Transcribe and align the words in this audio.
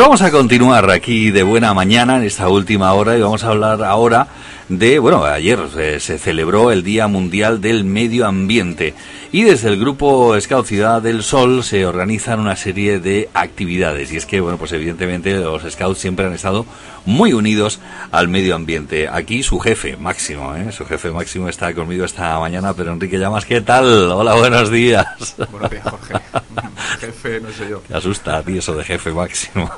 Pues 0.00 0.08
vamos 0.08 0.22
a 0.22 0.30
continuar 0.30 0.90
aquí 0.90 1.30
de 1.30 1.42
buena 1.42 1.74
mañana 1.74 2.16
en 2.16 2.22
esta 2.22 2.48
última 2.48 2.94
hora 2.94 3.18
y 3.18 3.20
vamos 3.20 3.44
a 3.44 3.48
hablar 3.48 3.84
ahora 3.84 4.28
de, 4.70 4.98
bueno, 4.98 5.26
ayer 5.26 5.58
eh, 5.76 6.00
se 6.00 6.18
celebró 6.18 6.72
el 6.72 6.82
Día 6.82 7.06
Mundial 7.06 7.60
del 7.60 7.84
Medio 7.84 8.26
Ambiente 8.26 8.94
y 9.32 9.44
desde 9.44 9.68
el 9.68 9.78
grupo 9.78 10.38
Scout 10.40 10.66
Ciudad 10.66 11.00
del 11.00 11.22
Sol 11.22 11.62
se 11.62 11.86
organizan 11.86 12.40
una 12.40 12.56
serie 12.56 12.98
de 12.98 13.28
actividades 13.32 14.12
y 14.12 14.16
es 14.16 14.26
que, 14.26 14.40
bueno, 14.40 14.58
pues 14.58 14.72
evidentemente 14.72 15.34
los 15.36 15.62
Scouts 15.62 16.00
siempre 16.00 16.26
han 16.26 16.32
estado 16.32 16.66
muy 17.06 17.32
unidos 17.32 17.78
al 18.10 18.26
medio 18.26 18.56
ambiente. 18.56 19.08
Aquí 19.08 19.42
su 19.42 19.60
jefe 19.60 19.96
máximo, 19.96 20.56
¿eh? 20.56 20.72
su 20.72 20.84
jefe 20.84 21.10
máximo 21.10 21.48
está 21.48 21.72
conmigo 21.74 22.04
esta 22.04 22.38
mañana, 22.40 22.74
pero 22.74 22.92
Enrique 22.92 23.18
Llamas, 23.18 23.44
¿qué 23.44 23.60
tal? 23.60 24.10
Hola, 24.10 24.34
buenos 24.34 24.70
días. 24.70 25.36
Buenos 25.50 25.70
días, 25.70 25.84
Jorge. 25.84 26.14
jefe, 27.00 27.40
no 27.40 27.52
sé 27.52 27.68
yo. 27.70 27.82
Te 27.86 27.94
asusta 27.94 28.38
a 28.38 28.42
ti 28.42 28.58
eso 28.58 28.74
de 28.74 28.84
jefe 28.84 29.12
máximo. 29.12 29.70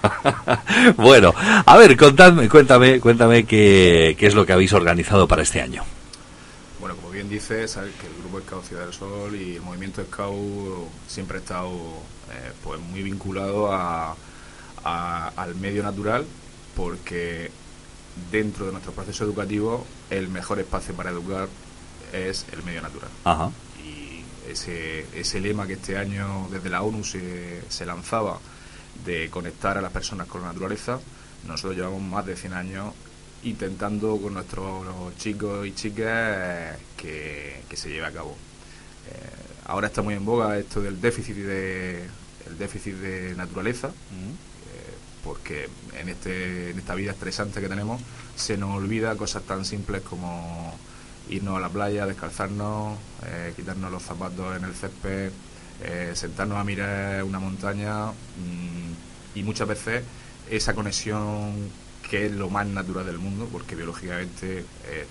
bueno, 0.96 1.34
a 1.36 1.76
ver, 1.76 1.94
contadme, 1.98 2.48
cuéntame, 2.48 3.00
cuéntame 3.00 3.44
qué, 3.44 4.16
qué 4.18 4.26
es 4.26 4.34
lo 4.34 4.46
que 4.46 4.54
habéis 4.54 4.72
organizado 4.72 5.28
para 5.28 5.42
este 5.42 5.60
año. 5.60 5.84
Bien 7.28 7.68
sabes 7.68 7.94
que 8.00 8.06
el 8.06 8.14
Grupo 8.14 8.40
Scout 8.40 8.64
Ciudad 8.64 8.84
del 8.84 8.92
Sol 8.92 9.36
y 9.36 9.56
el 9.56 9.62
movimiento 9.62 10.02
Scout 10.04 10.88
siempre 11.06 11.38
ha 11.38 11.40
estado 11.40 11.70
eh, 11.70 12.52
pues 12.64 12.80
muy 12.80 13.02
vinculado 13.02 13.72
a, 13.72 14.16
al 14.84 15.54
medio 15.54 15.84
natural 15.84 16.26
porque 16.74 17.50
dentro 18.32 18.66
de 18.66 18.72
nuestro 18.72 18.92
proceso 18.92 19.24
educativo 19.24 19.86
el 20.10 20.28
mejor 20.28 20.58
espacio 20.58 20.94
para 20.94 21.10
educar 21.10 21.48
es 22.12 22.44
el 22.52 22.62
medio 22.64 22.82
natural. 22.82 23.10
Ajá. 23.24 23.50
Y 23.84 24.24
ese, 24.50 25.06
ese 25.14 25.40
lema 25.40 25.66
que 25.66 25.74
este 25.74 25.96
año 25.96 26.48
desde 26.50 26.70
la 26.70 26.82
ONU 26.82 27.04
se, 27.04 27.62
se 27.68 27.86
lanzaba 27.86 28.40
de 29.04 29.30
conectar 29.30 29.78
a 29.78 29.80
las 29.80 29.92
personas 29.92 30.26
con 30.26 30.42
la 30.42 30.48
naturaleza, 30.48 30.98
nosotros 31.46 31.76
llevamos 31.76 32.02
más 32.02 32.26
de 32.26 32.36
100 32.36 32.52
años 32.52 32.94
intentando 33.44 34.18
con 34.18 34.34
nuestros 34.34 35.16
chicos 35.16 35.66
y 35.66 35.74
chicas 35.74 36.76
que, 36.96 37.62
se 37.74 37.88
lleve 37.88 38.06
a 38.06 38.12
cabo. 38.12 38.36
Eh, 39.10 39.60
ahora 39.66 39.88
está 39.88 40.02
muy 40.02 40.14
en 40.14 40.24
boga 40.24 40.58
esto 40.58 40.80
del 40.80 41.00
déficit 41.00 41.36
de, 41.36 42.04
el 42.46 42.58
déficit 42.58 42.94
de 42.96 43.34
naturaleza, 43.34 43.88
eh, 43.88 44.94
porque 45.24 45.68
en, 45.98 46.08
este, 46.08 46.70
en 46.70 46.78
esta 46.78 46.94
vida 46.94 47.12
estresante 47.12 47.60
que 47.60 47.68
tenemos 47.68 48.00
se 48.36 48.56
nos 48.56 48.76
olvida 48.76 49.16
cosas 49.16 49.42
tan 49.42 49.64
simples 49.64 50.02
como 50.02 50.74
irnos 51.28 51.56
a 51.56 51.60
la 51.60 51.68
playa, 51.68 52.06
descalzarnos, 52.06 52.98
eh, 53.26 53.52
quitarnos 53.56 53.90
los 53.90 54.02
zapatos 54.02 54.56
en 54.56 54.64
el 54.64 54.74
césped, 54.74 55.32
sentarnos 56.14 56.58
a 56.58 56.64
mirar 56.64 57.24
una 57.24 57.40
montaña 57.40 58.12
mm, 58.12 59.34
y 59.34 59.42
muchas 59.42 59.66
veces 59.66 60.04
esa 60.48 60.74
conexión 60.74 61.70
que 62.12 62.26
es 62.26 62.32
lo 62.32 62.50
más 62.50 62.66
natural 62.66 63.06
del 63.06 63.16
mundo, 63.16 63.48
porque 63.50 63.74
biológicamente 63.74 64.66
eh, 64.84 65.06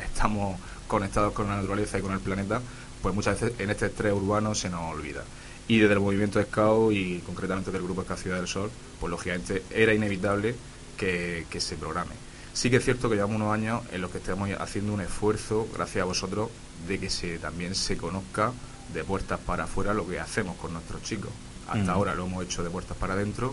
estamos 0.00 0.56
conectados 0.86 1.32
con 1.32 1.48
la 1.48 1.56
naturaleza 1.56 1.98
y 1.98 2.02
con 2.02 2.12
el 2.12 2.20
planeta, 2.20 2.62
pues 3.02 3.12
muchas 3.16 3.40
veces 3.40 3.58
en 3.58 3.70
este 3.70 3.86
estrés 3.86 4.12
urbano 4.12 4.54
se 4.54 4.70
nos 4.70 4.94
olvida. 4.94 5.24
Y 5.66 5.78
desde 5.78 5.94
el 5.94 5.98
movimiento 5.98 6.40
Scout 6.40 6.92
y 6.92 7.18
concretamente 7.26 7.72
del 7.72 7.82
grupo 7.82 8.04
Scout 8.04 8.20
Ciudad 8.20 8.36
del 8.36 8.46
Sol, 8.46 8.70
pues 9.00 9.10
lógicamente 9.10 9.64
era 9.72 9.92
inevitable 9.92 10.54
que, 10.96 11.44
se 11.58 11.74
programe. 11.74 12.14
Sí 12.52 12.70
que 12.70 12.76
es 12.76 12.84
cierto 12.84 13.10
que 13.10 13.16
llevamos 13.16 13.38
unos 13.38 13.52
años 13.52 13.82
en 13.90 14.00
los 14.00 14.12
que 14.12 14.18
estamos 14.18 14.48
haciendo 14.60 14.94
un 14.94 15.00
esfuerzo, 15.00 15.66
gracias 15.74 16.02
a 16.02 16.04
vosotros, 16.04 16.50
de 16.86 17.00
que 17.00 17.10
se 17.10 17.40
también 17.40 17.74
se 17.74 17.96
conozca 17.96 18.52
de 18.94 19.02
puertas 19.02 19.40
para 19.40 19.64
afuera 19.64 19.92
lo 19.94 20.06
que 20.06 20.20
hacemos 20.20 20.56
con 20.58 20.74
nuestros 20.74 21.02
chicos. 21.02 21.32
Hasta 21.66 21.90
ahora 21.90 22.14
lo 22.14 22.26
hemos 22.26 22.44
hecho 22.44 22.62
de 22.62 22.70
puertas 22.70 22.96
para 22.96 23.14
adentro 23.14 23.52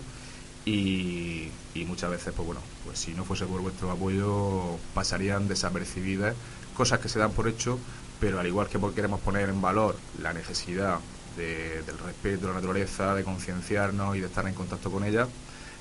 y, 0.66 1.50
muchas 1.88 2.10
veces, 2.10 2.34
pues 2.36 2.46
bueno, 2.46 2.62
pues 2.86 3.00
si 3.00 3.14
no 3.14 3.26
fuese 3.26 3.46
por 3.46 3.62
vuestro 3.62 3.92
apoyo 3.92 4.78
pasarían 4.94 5.48
desapercibidas 5.48 6.36
cosas 6.76 7.00
que 7.00 7.10
se 7.10 7.20
dan 7.20 7.32
por 7.32 7.48
hecho, 7.48 7.78
pero 8.20 8.40
al 8.40 8.48
igual 8.48 8.68
que 8.68 8.80
queremos 8.96 9.20
poner 9.20 9.50
en 9.50 9.62
valor 9.62 9.96
la 10.22 10.34
necesidad 10.34 11.00
del 11.38 11.98
respeto 12.00 12.46
a 12.46 12.50
la 12.50 12.56
naturaleza, 12.56 13.14
de 13.16 13.24
concienciarnos 13.24 14.16
y 14.16 14.20
de 14.20 14.28
estar 14.28 14.48
en 14.48 14.54
contacto 14.54 14.92
con 14.92 15.04
ella, 15.04 15.28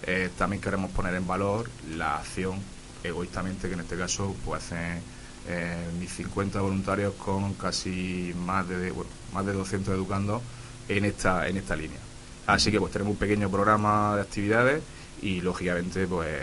eh, 0.02 0.30
también 0.36 0.60
queremos 0.60 0.90
poner 0.90 1.14
en 1.14 1.26
valor 1.26 1.70
la 1.96 2.16
acción 2.16 2.58
egoístamente 3.04 3.68
que 3.68 3.74
en 3.74 3.80
este 3.80 3.96
caso 3.96 4.34
pues 4.44 4.64
hacen 4.64 5.00
eh, 5.48 5.88
mis 5.98 6.10
50 6.12 6.60
voluntarios 6.60 7.14
con 7.14 7.54
casi 7.54 8.34
más 8.44 8.68
de 8.68 8.92
más 9.32 9.46
de 9.46 9.52
200 9.52 9.94
educando 9.94 10.42
en 10.88 11.04
esta 11.04 11.48
en 11.48 11.56
esta 11.56 11.76
línea. 11.76 11.98
Así 12.46 12.70
que 12.70 12.80
pues 12.80 12.92
tenemos 12.92 13.12
un 13.12 13.18
pequeño 13.18 13.50
programa 13.50 14.16
de 14.16 14.22
actividades 14.22 14.82
y 15.20 15.40
lógicamente 15.40 16.06
pues, 16.06 16.42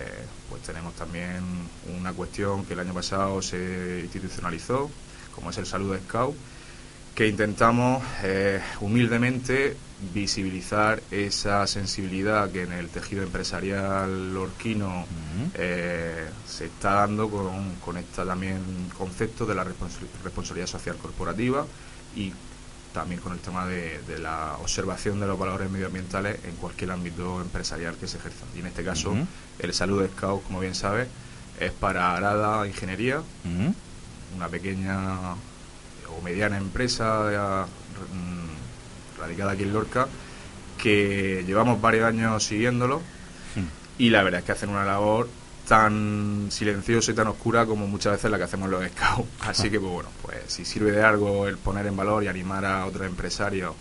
pues 0.50 0.62
tenemos 0.64 0.94
también 0.96 1.44
una 2.00 2.14
cuestión 2.14 2.66
que 2.66 2.74
el 2.74 2.80
año 2.80 2.94
pasado 2.94 3.42
se 3.42 4.02
institucionalizó, 4.04 4.90
como 5.36 5.50
es 5.50 5.58
el 5.58 5.66
Salud 5.66 5.98
Scout, 6.08 6.36
que 7.14 7.28
intentamos 7.28 8.02
eh, 8.24 8.62
humildemente 8.80 9.76
visibilizar 10.14 11.02
esa 11.12 11.68
sensibilidad 11.68 12.50
que 12.50 12.64
en 12.64 12.72
el 12.72 12.88
tejido 12.88 13.24
empresarial 13.24 14.34
lorquino 14.34 15.06
eh, 15.56 16.30
se 16.48 16.66
está 16.66 16.94
dando 16.94 17.30
con, 17.30 17.76
con 17.84 17.98
este 17.98 18.24
también 18.24 18.62
concepto 18.98 19.46
de 19.46 19.56
la 19.56 19.66
responsabilidad 19.66 20.68
social 20.68 20.96
corporativa 20.96 21.66
y 22.16 22.31
también 22.94 23.22
con 23.22 23.34
el 23.34 23.40
tema 23.40 23.66
de, 23.66 24.00
la 24.20 24.58
observación 24.62 25.20
de 25.20 25.28
los 25.28 25.38
valores 25.38 25.70
medioambientales 25.70 26.40
en 26.46 26.56
cualquier 26.56 26.92
ámbito 26.92 27.42
empresarial 27.42 27.96
que 27.96 28.08
se 28.08 28.18
ejerza. 28.18 28.46
Y 28.56 28.60
en 28.60 28.68
este 28.68 28.84
caso, 28.84 29.16
el 29.60 29.74
Salud 29.74 30.08
Scout, 30.16 30.44
como 30.44 30.60
bien 30.60 30.76
sabe, 30.76 31.08
es 31.60 31.72
para 31.72 32.16
Arada 32.16 32.68
Ingeniería, 32.68 33.22
una 34.36 34.48
pequeña 34.48 35.34
o 35.34 36.22
mediana 36.24 36.58
empresa 36.58 37.66
mm, 38.14 39.20
radicada 39.20 39.52
aquí 39.52 39.64
en 39.64 39.74
Lorca, 39.74 40.08
que 40.78 41.44
llevamos 41.46 41.82
varios 41.82 42.06
años 42.06 42.44
siguiéndolo 42.44 43.02
y 43.98 44.10
la 44.10 44.24
verdad 44.24 44.40
es 44.40 44.46
que 44.46 44.54
hacen 44.54 44.70
una 44.70 44.86
labor 44.86 45.30
tan 45.69 46.47
silenciosa 46.50 47.12
y 47.12 47.13
tan 47.13 47.28
oscura 47.28 47.68
como 47.68 47.85
muchas 47.85 48.13
veces 48.13 48.31
la 48.31 48.40
que 48.40 48.46
hacemos 48.46 48.72
los 48.72 48.84
scouts. 48.90 49.30
Así 49.41 49.69
que, 49.69 49.80
pues 49.80 49.91
bueno, 49.91 50.09
pues 50.24 50.40
si 50.47 50.66
sirve 50.66 50.91
de 50.91 51.03
algo 51.03 51.47
el 51.47 51.59
poner 51.59 51.85
en 51.85 51.96
valor 51.96 52.24
y 52.24 52.28
animar 52.28 52.66
a 52.66 52.88
otros 52.88 53.06
empresarios 53.06 53.75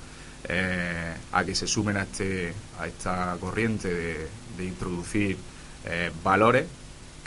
eh, 0.46 1.14
a 1.32 1.44
que 1.44 1.54
se 1.54 1.66
sumen 1.66 1.96
a, 1.96 2.02
este, 2.02 2.52
a 2.78 2.86
esta 2.86 3.34
corriente 3.40 4.28
de, 4.58 4.64
introducir 4.64 5.38
eh, 5.86 6.10
valores 6.22 6.66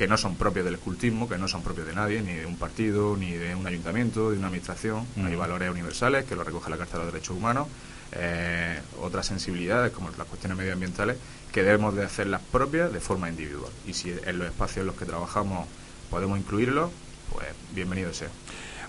que 0.02 0.08
no 0.08 0.18
son 0.18 0.34
propios 0.34 0.66
del 0.66 0.74
escultismo, 0.74 1.30
que 1.30 1.38
no 1.38 1.48
son 1.48 1.62
propios 1.62 1.86
de 1.86 1.94
nadie, 1.94 2.24
ni 2.24 2.34
de 2.34 2.48
un 2.48 2.58
partido, 2.58 3.16
ni 3.16 3.34
de 3.34 3.54
un 3.54 3.68
ayuntamiento, 3.68 4.32
de 4.32 4.38
una 4.40 4.48
administración. 4.48 5.06
Hay 5.24 5.36
valores 5.36 5.70
universales 5.70 6.26
que 6.26 6.36
lo 6.36 6.44
recoge 6.44 6.72
la 6.72 6.78
Carta 6.78 6.98
de 6.98 7.04
los 7.04 7.14
Derechos 7.14 7.38
Humanos, 7.38 7.68
eh, 8.14 8.80
otras 9.00 9.28
sensibilidades 9.28 9.92
como 9.92 10.10
las 10.18 10.26
cuestiones 10.26 10.58
medioambientales 10.58 11.18
que 11.54 11.62
debemos 11.62 11.94
de 11.94 12.04
hacerlas 12.04 12.42
propias 12.52 12.92
de 12.92 13.00
forma 13.00 13.30
individual. 13.30 13.72
Y 13.86 13.94
si 13.94 14.10
en 14.26 14.40
los 14.40 14.48
espacios 14.48 14.78
en 14.78 14.88
los 14.88 14.96
que 14.96 15.06
trabajamos 15.06 15.68
podemos 16.10 16.40
incluirlo, 16.40 16.90
pues 17.32 17.46
bienvenido 17.76 18.12
sea. 18.12 18.30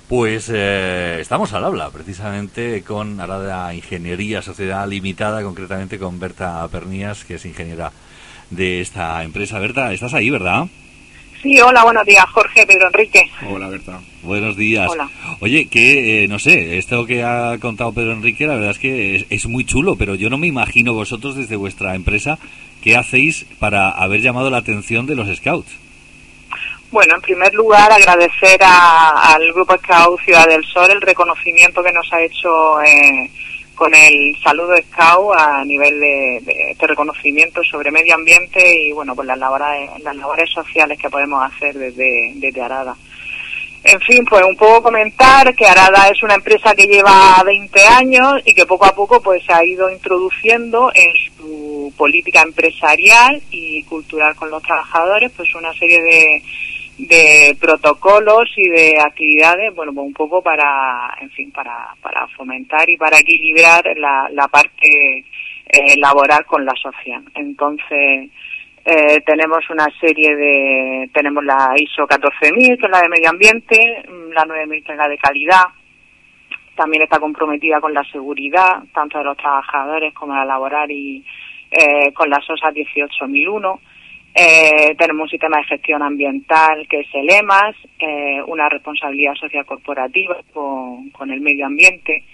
Pues 0.09 0.49
eh, 0.51 1.19
estamos 1.21 1.53
al 1.53 1.67
habla 1.67 1.91
precisamente 1.91 2.83
con 2.85 3.21
Arada 3.21 3.75
Ingeniería 3.75 4.41
Sociedad 4.41 4.89
Limitada, 4.89 5.43
concretamente 5.43 5.99
con 5.99 6.19
Berta 6.19 6.67
Pernías, 6.69 7.27
que 7.27 7.35
es 7.35 7.45
ingeniera 7.45 7.93
de 8.49 8.81
esta 8.81 9.23
empresa. 9.23 9.59
Berta, 9.59 9.93
estás 9.93 10.15
ahí, 10.15 10.31
¿verdad? 10.31 10.69
Sí, 11.43 11.61
hola, 11.61 11.83
buenos 11.83 12.07
días, 12.07 12.25
Jorge, 12.31 12.65
Pedro 12.65 12.87
Enrique. 12.87 13.29
Hola, 13.51 13.69
Berta. 13.69 13.99
Buenos 14.23 14.57
días. 14.57 14.89
Hola. 14.89 15.09
Oye, 15.41 15.67
que 15.67 16.23
eh, 16.23 16.29
no 16.29 16.39
sé, 16.39 16.79
esto 16.79 17.05
que 17.05 17.25
ha 17.25 17.59
contado 17.59 17.93
Pedro 17.93 18.13
Enrique, 18.13 18.47
la 18.47 18.55
verdad 18.55 18.71
es 18.71 18.79
que 18.79 19.27
es, 19.29 19.47
muy 19.47 19.65
chulo, 19.65 19.97
pero 19.97 20.15
yo 20.15 20.31
no 20.31 20.39
me 20.39 20.47
imagino 20.47 20.95
vosotros 20.95 21.35
desde 21.35 21.57
vuestra 21.57 21.97
empresa 21.97 22.39
qué 22.81 22.97
hacéis 22.97 23.45
para 23.59 23.91
haber 23.91 24.21
llamado 24.21 24.51
la 24.51 24.59
atención 24.59 25.07
de 25.07 25.17
los 25.17 25.37
scouts. 25.37 25.73
Bueno, 26.93 27.17
en 27.17 27.23
primer 27.23 27.53
lugar, 27.55 27.91
agradecer 27.91 28.61
al 28.63 29.53
Grupo 29.53 29.77
Scout 29.79 30.21
Ciudad 30.21 30.47
del 30.47 30.65
Sol 30.65 30.91
el 30.93 31.01
reconocimiento 31.01 31.83
que 31.83 31.91
nos 31.91 32.13
ha 32.13 32.23
hecho 32.23 32.81
eh, 32.83 33.31
con 33.83 33.93
el 33.97 34.37
saludo 34.41 34.77
Scout 34.77 35.35
a 35.37 35.65
nivel 35.65 35.99
de, 35.99 36.71
este 36.71 36.87
reconocimiento 36.87 37.65
sobre 37.65 37.91
medio 37.91 38.15
ambiente 38.15 38.77
y 38.81 38.93
bueno 38.93 39.17
pues 39.17 39.27
las 39.27 39.37
labores, 39.37 39.91
las 40.05 40.15
labores 40.15 40.49
sociales 40.53 40.97
que 41.01 41.11
podemos 41.11 41.45
hacer 41.45 41.77
desde, 41.77 42.31
desde 42.37 42.63
Arada. 42.63 42.95
En 43.83 44.01
fin, 44.03 44.25
pues 44.25 44.45
un 44.45 44.55
poco 44.55 44.85
comentar 44.85 45.53
que 45.57 45.67
Arada 45.67 46.07
es 46.11 46.23
una 46.23 46.35
empresa 46.35 46.77
que 46.77 46.87
lleva 46.87 47.43
20 47.45 47.85
años 47.89 48.35
y 48.45 48.55
que 48.55 48.67
poco 48.67 48.87
a 48.87 48.95
poco 48.95 49.21
pues 49.21 49.43
se 49.45 49.53
ha 49.53 49.65
ido 49.65 49.91
introduciendo 49.91 50.93
en 50.95 51.11
su 51.37 51.93
política 51.97 52.43
empresarial 52.43 53.43
y 53.51 53.83
cultural 53.83 54.37
con 54.37 54.49
los 54.49 54.63
trabajadores 54.63 55.33
pues 55.37 55.53
una 55.57 55.73
serie 55.75 56.01
de 56.01 56.43
de 57.09 57.57
protocolos 57.61 58.49
y 58.57 58.69
de 58.69 58.95
actividades, 59.01 59.75
bueno, 59.75 59.93
un 59.93 60.13
poco 60.13 60.43
para, 60.43 61.17
en 61.21 61.31
fin, 61.31 61.51
para, 61.51 61.95
para 62.01 62.27
fomentar 62.29 62.89
y 62.89 62.97
para 62.97 63.19
equilibrar 63.19 63.85
la, 63.97 64.29
la 64.33 64.49
parte 64.49 65.25
eh, 65.67 65.97
laboral 65.99 66.45
con 66.47 66.65
la 66.65 66.75
social. 66.75 67.23
Entonces, 67.35 68.31
Eh, 68.85 69.21
tenemos 69.25 69.63
una 69.71 69.87
serie 70.01 70.35
de, 70.35 71.09
tenemos 71.15 71.45
la 71.45 71.73
ISO 71.77 72.05
14000, 72.05 72.77
que 72.79 72.87
es 72.87 72.91
la 72.91 73.01
de 73.01 73.09
medio 73.09 73.31
ambiente, 73.31 73.77
mm, 74.09 74.33
la 74.33 74.45
9000, 74.45 74.83
que 74.83 74.93
es 74.93 74.99
la 74.99 75.07
de 75.07 75.19
calidad. 75.19 75.67
También 76.75 77.05
está 77.05 77.21
comprometida 77.21 77.81
con 77.81 77.95
la 77.95 78.03
seguridad, 78.11 78.83
tanto 78.93 79.19
de 79.19 79.25
los 79.25 79.37
trabajadores 79.37 80.13
como 80.15 80.35
la 80.35 80.45
laboral 80.45 80.91
y 80.91 81.25
eh, 81.71 82.13
con 82.13 82.29
la 82.29 82.41
SOSA 82.41 82.73
18001. 82.73 83.81
Eh, 84.35 84.95
tenemos 84.97 85.25
un 85.25 85.31
sistema 85.31 85.59
de 85.59 85.65
gestión 85.65 86.03
ambiental 86.03 86.87
que 86.89 87.01
es 87.01 87.09
el 87.13 87.31
EMAS, 87.31 87.77
eh, 87.99 88.41
una 88.47 88.69
responsabilidad 88.69 89.35
social 89.35 89.67
corporativa 89.67 90.37
con, 90.53 91.11
con 91.11 91.31
el 91.31 91.41
medio 91.41 91.67
ambiente. 91.67 92.25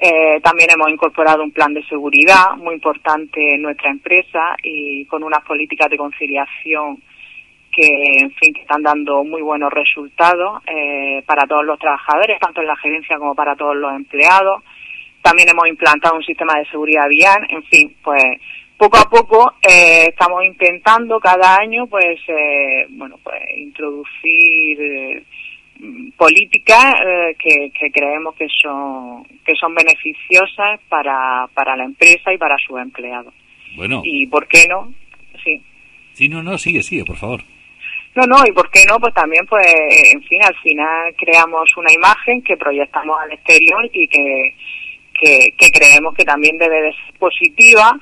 Eh, 0.00 0.40
también 0.42 0.68
hemos 0.72 0.88
incorporado 0.90 1.42
un 1.42 1.50
plan 1.50 1.74
de 1.74 1.84
seguridad 1.86 2.56
muy 2.56 2.74
importante 2.74 3.54
en 3.54 3.62
nuestra 3.62 3.90
empresa 3.90 4.56
y 4.62 5.04
con 5.06 5.24
unas 5.24 5.44
políticas 5.44 5.90
de 5.90 5.96
conciliación 5.96 7.02
que, 7.72 7.88
en 8.20 8.30
fin, 8.32 8.52
que 8.52 8.62
están 8.62 8.82
dando 8.82 9.24
muy 9.24 9.42
buenos 9.42 9.72
resultados 9.72 10.62
eh, 10.66 11.22
para 11.26 11.46
todos 11.46 11.64
los 11.64 11.78
trabajadores, 11.78 12.38
tanto 12.40 12.60
en 12.60 12.68
la 12.68 12.76
gerencia 12.76 13.18
como 13.18 13.34
para 13.34 13.56
todos 13.56 13.76
los 13.76 13.92
empleados. 13.92 14.62
También 15.22 15.48
hemos 15.48 15.66
implantado 15.66 16.16
un 16.16 16.24
sistema 16.24 16.54
de 16.58 16.66
seguridad 16.66 17.08
vial, 17.08 17.44
en 17.48 17.62
fin, 17.64 17.96
pues 18.02 18.22
poco 18.78 18.96
a 18.96 19.10
poco 19.10 19.52
eh, 19.60 20.06
estamos 20.08 20.44
intentando 20.44 21.18
cada 21.18 21.56
año, 21.56 21.86
pues, 21.88 22.20
eh, 22.28 22.86
bueno, 22.90 23.18
pues 23.22 23.36
introducir 23.56 24.80
eh, 24.80 25.22
políticas 26.16 26.94
eh, 27.04 27.36
que, 27.38 27.70
que, 27.78 27.90
creemos 27.90 28.34
que 28.36 28.46
son 28.62 29.24
que 29.44 29.54
son 29.56 29.74
beneficiosas 29.74 30.80
para, 30.88 31.48
para 31.54 31.76
la 31.76 31.84
empresa 31.84 32.32
y 32.32 32.38
para 32.38 32.56
sus 32.64 32.78
empleados. 32.78 33.34
Bueno. 33.76 34.00
Y 34.04 34.26
por 34.28 34.46
qué 34.46 34.66
no, 34.68 34.92
sí. 35.44 35.60
Sí, 36.12 36.28
no, 36.28 36.42
no, 36.42 36.56
sigue, 36.56 36.82
sigue, 36.82 37.04
por 37.04 37.16
favor. 37.16 37.42
No, 38.14 38.26
no, 38.26 38.36
y 38.46 38.52
por 38.52 38.70
qué 38.70 38.84
no, 38.88 38.98
pues 38.98 39.14
también, 39.14 39.44
pues, 39.46 39.66
en 40.12 40.22
fin, 40.22 40.42
al 40.42 40.54
final 40.56 41.14
creamos 41.16 41.68
una 41.76 41.92
imagen 41.92 42.42
que 42.42 42.56
proyectamos 42.56 43.16
al 43.20 43.32
exterior 43.32 43.88
y 43.92 44.08
que, 44.08 44.54
que, 45.20 45.48
que 45.56 45.70
creemos 45.70 46.14
que 46.14 46.24
también 46.24 46.58
debe 46.58 46.80
de 46.82 46.92
ser 46.92 47.14
positiva 47.18 47.92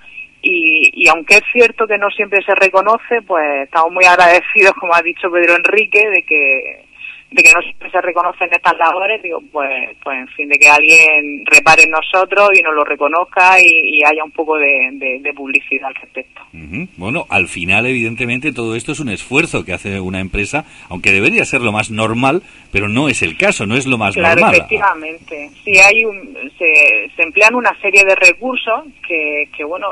y, 0.48 0.90
y, 0.94 1.08
aunque 1.08 1.36
es 1.36 1.42
cierto 1.52 1.86
que 1.86 1.98
no 1.98 2.08
siempre 2.10 2.40
se 2.44 2.54
reconoce, 2.54 3.20
pues 3.26 3.64
estamos 3.64 3.92
muy 3.92 4.04
agradecidos, 4.04 4.74
como 4.78 4.94
ha 4.94 5.02
dicho 5.02 5.30
Pedro 5.30 5.56
Enrique, 5.56 6.08
de 6.08 6.22
que 6.22 6.85
de 7.30 7.42
que 7.42 7.52
no 7.52 7.60
siempre 7.60 7.90
se 7.90 8.00
reconocen 8.00 8.48
estas 8.52 8.76
labores, 8.78 9.20
digo, 9.20 9.40
pues, 9.50 9.96
pues 10.02 10.18
en 10.18 10.28
fin, 10.28 10.48
de 10.48 10.58
que 10.58 10.68
alguien 10.68 11.44
repare 11.44 11.82
en 11.82 11.90
nosotros 11.90 12.50
y 12.54 12.62
nos 12.62 12.74
lo 12.74 12.84
reconozca 12.84 13.60
y, 13.60 13.98
y 13.98 14.04
haya 14.04 14.22
un 14.24 14.30
poco 14.30 14.56
de, 14.56 14.90
de, 14.92 15.18
de, 15.20 15.32
publicidad 15.34 15.88
al 15.88 15.94
respecto. 15.96 16.40
Uh 16.52 16.58
-huh. 16.58 16.88
Bueno, 16.96 17.26
al 17.28 17.48
final, 17.48 17.86
evidentemente, 17.86 18.52
todo 18.52 18.76
esto 18.76 18.92
es 18.92 19.00
un 19.00 19.08
esfuerzo 19.08 19.64
que 19.64 19.72
hace 19.72 20.00
una 20.00 20.20
empresa, 20.20 20.64
aunque 20.88 21.10
debería 21.10 21.44
ser 21.44 21.62
lo 21.62 21.72
más 21.72 21.90
normal, 21.90 22.42
pero 22.70 22.88
no 22.88 23.08
es 23.08 23.22
el 23.22 23.36
caso, 23.36 23.66
no 23.66 23.76
es 23.76 23.86
lo 23.86 23.98
más 23.98 24.14
claro, 24.14 24.40
normal. 24.40 24.54
efectivamente. 24.54 25.50
Sí, 25.64 25.78
hay 25.78 26.04
un, 26.04 26.50
se, 26.56 27.10
se 27.16 27.22
emplean 27.22 27.56
una 27.56 27.74
serie 27.80 28.04
de 28.04 28.14
recursos 28.14 28.84
que, 29.06 29.48
que, 29.56 29.64
bueno, 29.64 29.88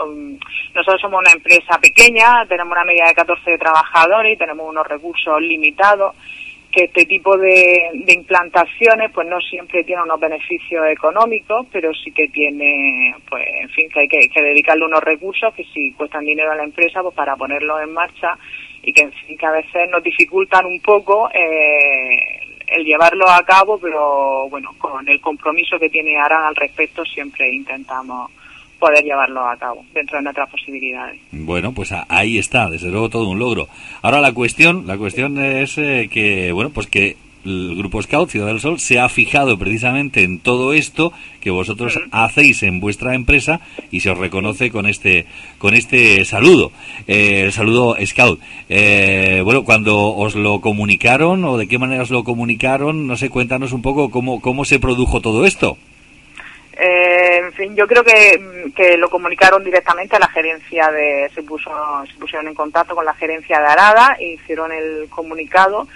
nosotros 0.75 1.00
somos 1.00 1.20
una 1.20 1.32
empresa 1.32 1.78
pequeña, 1.80 2.46
tenemos 2.48 2.72
una 2.72 2.84
media 2.84 3.06
de 3.06 3.14
14 3.14 3.58
trabajadores 3.58 4.34
y 4.34 4.37
tenemos 4.38 4.69
unos 4.69 4.87
recursos 4.87 5.40
limitados 5.40 6.14
que 6.75 6.85
este 6.85 7.05
tipo 7.06 7.37
de, 7.37 7.91
implantaciones 8.09 9.12
pues 9.12 9.29
no 9.29 9.41
siempre 9.41 9.85
tiene 9.85 10.03
unos 10.03 10.19
beneficios 10.19 10.85
económicos, 10.88 11.67
pero 11.71 11.93
sí 11.94 12.11
que 12.11 12.26
tiene, 12.29 13.15
pues 13.31 13.44
en 13.62 13.69
fin, 13.71 13.88
que 13.91 14.00
hay 14.00 14.09
que, 14.09 14.29
que 14.29 14.43
dedicarle 14.43 14.85
unos 14.85 15.03
recursos 15.03 15.55
que 15.55 15.65
si 15.73 15.93
cuestan 15.93 16.25
dinero 16.25 16.50
a 16.50 16.56
la 16.56 16.65
empresa 16.65 17.00
pues 17.03 17.15
para 17.15 17.37
ponerlos 17.37 17.81
en 17.81 17.93
marcha 17.93 18.37
y 18.82 18.93
que 18.93 19.03
en 19.03 19.12
fin 19.12 19.38
que 19.38 19.47
a 19.47 19.53
veces 19.53 19.88
nos 19.91 20.03
dificultan 20.03 20.67
un 20.67 20.81
poco 20.81 21.31
eh, 21.32 22.41
el 22.67 22.85
llevarlo 22.85 23.29
a 23.29 23.44
cabo, 23.44 23.79
pero 23.79 24.49
bueno, 24.49 24.71
con 24.79 25.09
el 25.09 25.21
compromiso 25.21 25.79
que 25.79 25.91
tiene 25.91 26.19
Aran 26.19 26.44
al 26.44 26.56
respecto 26.56 27.05
siempre 27.05 27.50
intentamos 27.50 28.32
poder 28.84 29.02
llevarlo 29.02 29.48
a 29.48 29.56
cabo 29.56 29.82
dentro 29.94 30.19
de 30.19 30.25
nuestras 30.25 30.50
posibilidades. 30.50 31.19
Bueno, 31.32 31.72
pues 31.72 31.90
ahí 32.08 32.36
está, 32.36 32.69
desde 32.69 32.90
luego 32.90 33.08
todo 33.08 33.31
un 33.31 33.38
logro. 33.38 33.66
Ahora 34.02 34.20
la 34.20 34.32
cuestión, 34.34 34.86
la 34.86 34.98
cuestión 34.98 35.42
es 35.42 35.78
eh, 35.78 36.10
que, 36.12 36.52
bueno, 36.52 36.69
pues 36.69 36.86
que 36.86 37.16
el 37.46 37.76
Grupo 37.76 38.02
Scout 38.02 38.28
Ciudad 38.28 38.46
del 38.48 38.60
Sol 38.60 38.78
se 38.78 39.00
ha 39.00 39.08
fijado 39.08 39.58
precisamente 39.58 40.22
en 40.22 40.38
todo 40.38 40.75
esto 40.75 41.14
que 41.40 41.50
vosotros 41.50 41.98
hacéis 42.10 42.62
en 42.62 42.78
vuestra 42.78 43.14
empresa 43.14 43.60
y 43.90 44.00
se 44.00 44.10
os 44.10 44.19
reconoce 44.19 44.70
con 44.70 44.84
este 44.87 45.26
con 45.58 45.72
este 45.72 46.25
saludo, 46.26 46.70
eh, 47.06 47.42
el 47.44 47.52
saludo 47.52 47.96
Scout. 48.04 48.38
Eh, 48.69 49.40
bueno, 49.44 49.64
cuando 49.64 50.14
os 50.14 50.34
lo 50.34 50.60
comunicaron 50.60 51.42
o 51.44 51.56
de 51.56 51.69
qué 51.69 51.78
manera 51.78 52.02
os 52.02 52.10
lo 52.10 52.22
comunicaron, 52.22 53.06
no 53.06 53.16
sé, 53.16 53.30
cuéntanos 53.30 53.72
un 53.72 53.80
poco 53.80 54.10
cómo 54.10 54.42
cómo 54.42 54.66
se 54.66 54.78
produjo 54.78 55.22
todo 55.22 55.46
esto. 55.46 55.78
Eh, 56.76 57.38
en 57.44 57.53
fin, 57.53 57.76
yo 57.76 57.87
creo 57.87 58.03
que, 58.03 58.73
que, 58.75 58.97
lo 58.97 59.09
comunicaron 59.09 59.62
directamente 59.62 60.17
a 60.17 60.19
la 60.19 60.29
gerencia 60.29 60.91
de, 60.91 61.31
se 61.32 61.43
puso, 61.43 61.71
se 62.06 62.19
pusieron 62.19 62.49
en 62.49 62.55
contacto 62.55 62.94
con 62.94 63.05
la 63.05 63.15
gerencia 63.15 63.61
de 63.61 63.67
Arada 63.67 64.17
e 64.19 64.32
hicieron 64.32 64.73
el 64.73 65.09
comunicado. 65.09 65.87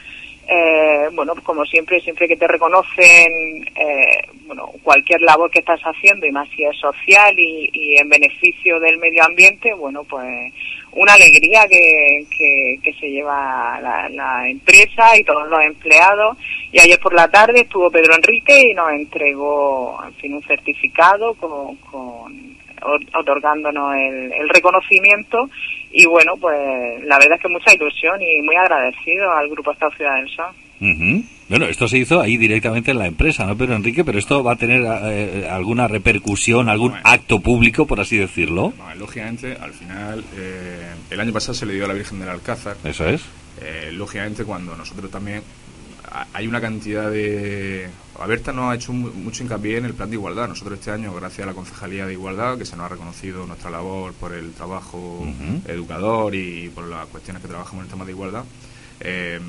Eh, 0.50 1.10
bueno, 1.12 1.34
como 1.42 1.66
siempre, 1.66 2.00
siempre 2.00 2.26
que 2.26 2.36
te 2.36 2.48
reconocen, 2.48 3.68
eh, 3.76 4.30
bueno, 4.46 4.70
cualquier 4.82 5.20
labor 5.20 5.50
que 5.50 5.58
estás 5.58 5.80
haciendo 5.82 6.26
y 6.26 6.32
más 6.32 6.48
si 6.48 6.64
es 6.64 6.74
social 6.78 7.38
y, 7.38 7.68
y 7.70 7.98
en 7.98 8.08
beneficio 8.08 8.80
del 8.80 8.96
medio 8.96 9.24
ambiente, 9.24 9.74
bueno, 9.74 10.04
pues 10.04 10.54
una 10.92 11.12
alegría 11.12 11.66
que, 11.68 12.26
que, 12.82 12.92
se 12.94 13.10
lleva 13.10 13.78
la, 13.82 14.08
la, 14.08 14.48
empresa 14.48 15.16
y 15.18 15.24
todos 15.24 15.48
los 15.48 15.60
empleados. 15.60 16.38
Y 16.72 16.80
ayer 16.80 16.98
por 16.98 17.12
la 17.12 17.28
tarde 17.28 17.60
estuvo 17.60 17.90
Pedro 17.90 18.14
Enrique 18.14 18.58
y 18.70 18.74
nos 18.74 18.90
entregó, 18.92 20.02
en 20.02 20.14
fin, 20.14 20.34
un 20.34 20.42
certificado 20.44 21.34
con, 21.34 21.76
con 21.76 22.57
otorgándonos 23.14 23.94
el, 23.94 24.32
el, 24.32 24.48
reconocimiento 24.48 25.48
y 25.92 26.06
bueno, 26.06 26.32
pues 26.40 27.04
la 27.04 27.18
verdad 27.18 27.36
es 27.36 27.42
que 27.42 27.48
mucha 27.48 27.74
ilusión 27.74 28.20
y 28.20 28.42
muy 28.42 28.56
agradecido 28.56 29.30
al 29.32 29.48
Grupo 29.48 29.72
Estado 29.72 29.92
Ciudad 29.92 30.16
del 30.16 30.28
Sol. 30.28 30.54
Uh 30.80 30.84
-huh. 30.86 31.24
Bueno, 31.48 31.64
esto 31.64 31.88
se 31.88 31.98
hizo 31.98 32.20
ahí 32.20 32.36
directamente 32.36 32.90
en 32.90 32.98
la 32.98 33.06
empresa, 33.06 33.46
¿no, 33.46 33.56
Pedro 33.56 33.74
Enrique? 33.74 34.04
Pero 34.04 34.18
esto 34.18 34.44
va 34.44 34.52
a 34.52 34.56
tener 34.56 34.82
eh, 34.84 35.48
alguna 35.50 35.88
repercusión, 35.88 36.68
algún 36.68 36.90
bueno, 36.90 37.04
acto 37.06 37.40
público, 37.40 37.86
por 37.86 38.00
así 38.00 38.18
decirlo. 38.18 38.74
Bueno, 38.76 38.94
lógicamente, 38.96 39.56
al 39.58 39.72
final, 39.72 40.24
eh, 40.36 40.90
el 41.10 41.20
año 41.20 41.32
pasado 41.32 41.54
se 41.54 41.64
le 41.64 41.72
dio 41.72 41.86
a 41.86 41.88
la 41.88 41.94
Virgen 41.94 42.20
del 42.20 42.28
Alcázar. 42.28 42.76
Eso 42.84 43.08
es. 43.08 43.22
Eh, 43.62 43.90
lógicamente, 43.92 44.44
cuando 44.44 44.76
nosotros 44.76 45.10
también 45.10 45.42
hay 46.34 46.46
una 46.46 46.60
cantidad 46.60 47.10
de... 47.10 47.88
Aberta 48.20 48.52
nos 48.52 48.70
ha 48.70 48.74
hecho 48.74 48.92
mucho 48.92 49.44
hincapié 49.44 49.78
en 49.78 49.84
el 49.84 49.94
plan 49.94 50.10
de 50.10 50.16
igualdad. 50.16 50.48
Nosotros 50.48 50.78
este 50.78 50.90
año, 50.90 51.14
gracias 51.14 51.44
a 51.44 51.50
la 51.50 51.54
Concejalía 51.54 52.04
de 52.04 52.14
Igualdad, 52.14 52.58
que 52.58 52.64
se 52.64 52.76
nos 52.76 52.86
ha 52.86 52.88
reconocido 52.88 53.46
nuestra 53.46 53.70
labor 53.70 54.12
por 54.14 54.32
el 54.32 54.52
trabajo 54.52 54.98
uh 55.20 55.24
-huh. 55.24 55.70
educador 55.70 56.34
y 56.34 56.68
por 56.70 56.84
las 56.88 57.06
cuestiones 57.06 57.42
que 57.42 57.48
trabajamos 57.48 57.82
en 57.82 57.86
el 57.86 57.90
tema 57.90 58.04
de 58.04 58.12
igualdad, 58.12 58.44
eh, 59.00 59.40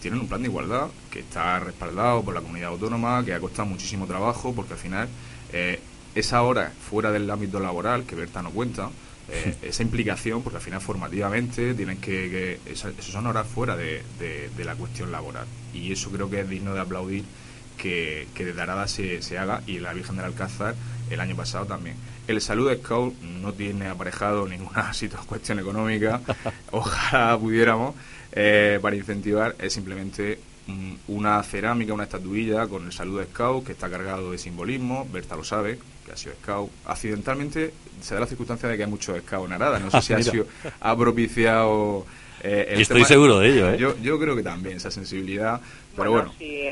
tienen 0.00 0.20
un 0.20 0.28
plan 0.28 0.40
de 0.40 0.48
igualdad 0.48 0.88
que 1.10 1.20
está 1.20 1.58
respaldado 1.58 2.22
por 2.22 2.34
la 2.34 2.40
comunidad 2.40 2.70
autónoma, 2.70 3.22
que 3.24 3.34
ha 3.34 3.40
costado 3.40 3.66
muchísimo 3.68 4.06
trabajo, 4.06 4.54
porque 4.54 4.72
al 4.72 4.78
final 4.78 5.08
eh, 5.52 5.78
esa 6.14 6.42
hora 6.42 6.72
fuera 6.90 7.10
del 7.10 7.30
ámbito 7.30 7.60
laboral, 7.60 8.04
que 8.04 8.14
Berta 8.14 8.40
no 8.40 8.50
cuenta, 8.50 8.88
eh, 9.28 9.56
esa 9.62 9.82
implicación, 9.82 10.42
porque 10.42 10.56
al 10.56 10.62
final 10.62 10.80
formativamente 10.80 11.74
tienen 11.74 11.98
que, 11.98 12.58
que 12.64 12.72
esas 12.72 12.94
son 13.00 13.26
horas 13.26 13.46
fuera 13.46 13.76
de, 13.76 14.02
de, 14.18 14.48
de, 14.56 14.64
la 14.64 14.74
cuestión 14.74 15.12
laboral. 15.12 15.46
Y 15.74 15.92
eso 15.92 16.10
creo 16.10 16.30
que 16.30 16.40
es 16.40 16.48
digno 16.48 16.72
de 16.72 16.80
aplaudir 16.80 17.24
que, 17.76 18.28
que 18.34 18.44
desde 18.44 18.60
Arada 18.62 18.88
se, 18.88 19.22
se, 19.22 19.38
haga 19.38 19.62
y 19.66 19.78
la 19.78 19.92
Virgen 19.92 20.16
del 20.16 20.26
Alcázar 20.26 20.74
el 21.10 21.20
año 21.20 21.36
pasado 21.36 21.66
también. 21.66 21.96
El 22.26 22.40
Salud 22.40 22.72
Scout 22.76 23.20
no 23.20 23.52
tiene 23.52 23.88
aparejado 23.88 24.48
ninguna 24.48 24.92
cuestión 25.26 25.58
económica, 25.58 26.20
ojalá 26.70 27.38
pudiéramos, 27.38 27.94
eh, 28.32 28.78
para 28.82 28.96
incentivar, 28.96 29.54
es 29.58 29.72
simplemente 29.72 30.38
una 31.08 31.40
cerámica, 31.44 31.94
una 31.94 32.04
estatuilla 32.04 32.66
con 32.66 32.86
el 32.86 32.92
Salud 32.92 33.22
Scout 33.22 33.64
que 33.64 33.72
está 33.72 33.88
cargado 33.88 34.32
de 34.32 34.38
simbolismo, 34.38 35.06
Berta 35.12 35.36
lo 35.36 35.44
sabe, 35.44 35.78
que 36.04 36.12
ha 36.12 36.16
sido 36.16 36.34
Scout. 36.42 36.70
Accidentalmente 36.86 37.72
se 38.00 38.14
da 38.14 38.20
la 38.20 38.26
circunstancia 38.26 38.68
de 38.68 38.76
que 38.76 38.82
hay 38.82 38.90
muchos 38.90 39.18
Scout 39.20 39.46
en 39.46 39.52
Arada, 39.52 39.78
no 39.78 39.90
sé 39.90 40.02
si 40.02 40.12
ha, 40.12 40.22
sido, 40.22 40.46
ha 40.80 40.96
propiciado... 40.96 42.06
Eh, 42.42 42.66
el 42.70 42.80
Estoy 42.80 42.98
tema. 42.98 43.08
seguro 43.08 43.38
de 43.38 43.48
ello, 43.48 43.70
¿eh? 43.70 43.78
Yo, 43.78 43.96
yo, 44.02 44.18
creo 44.18 44.36
que 44.36 44.42
también 44.42 44.76
esa 44.76 44.90
sensibilidad, 44.90 45.60
pero 45.96 46.10
bueno. 46.10 46.32
bueno. 46.36 46.38
Sí, 46.38 46.68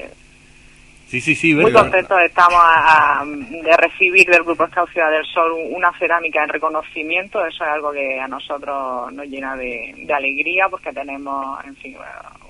Sí, 1.15 1.21
sí, 1.21 1.35
sí. 1.37 1.55
Muy 1.55 1.71
contentos 1.71 2.21
estamos 2.23 2.59
a, 2.61 3.21
a, 3.21 3.25
de 3.25 3.77
recibir 3.77 4.27
del 4.27 4.43
Grupo 4.43 4.67
Scout 4.67 4.91
Ciudad 4.91 5.13
del 5.13 5.25
Sol 5.27 5.53
una 5.71 5.97
cerámica 5.97 6.43
en 6.43 6.49
reconocimiento. 6.49 7.39
Eso 7.47 7.63
es 7.63 7.71
algo 7.71 7.93
que 7.93 8.19
a 8.19 8.27
nosotros 8.27 9.13
nos 9.13 9.25
llena 9.29 9.55
de, 9.55 9.95
de 9.97 10.13
alegría 10.13 10.69
porque 10.69 10.93
tenemos, 10.93 11.65
en 11.67 11.77
fin, 11.77 11.97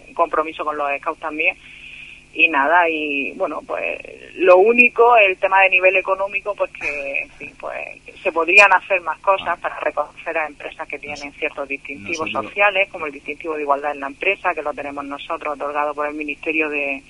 un 0.09 0.15
compromiso 0.15 0.65
con 0.65 0.79
los 0.79 0.89
Scouts 0.99 1.21
también. 1.21 1.55
y 2.33 2.49
nada 2.49 2.89
y 2.89 3.33
bueno 3.33 3.61
pues 3.67 4.01
lo 4.37 4.57
único 4.57 5.15
el 5.19 5.37
tema 5.37 5.61
de 5.61 5.69
nivel 5.69 5.97
económico 5.97 6.55
pues 6.55 6.71
que 6.73 7.21
en 7.21 7.31
fin 7.33 7.53
pues 7.61 8.01
se 8.23 8.33
podrían 8.33 8.73
hacer 8.73 9.03
más 9.03 9.19
cosas 9.19 9.61
para 9.61 9.79
reconocer 9.81 10.39
a 10.39 10.47
empresas 10.47 10.89
que 10.89 10.99
tienen 10.99 11.33
ciertos 11.35 11.69
distintivos 11.69 12.33
sociales 12.33 12.89
como 12.91 13.05
el 13.05 13.13
distintivo 13.13 13.57
de 13.57 13.63
igualdad 13.63 13.93
en 13.93 14.01
la 14.01 14.07
empresa 14.07 14.55
que 14.55 14.63
lo 14.63 14.73
tenemos 14.73 15.05
nosotros 15.05 15.55
otorgado 15.55 15.95
por 15.95 16.07
el 16.07 16.15
ministerio 16.15 16.71
de, 16.71 17.03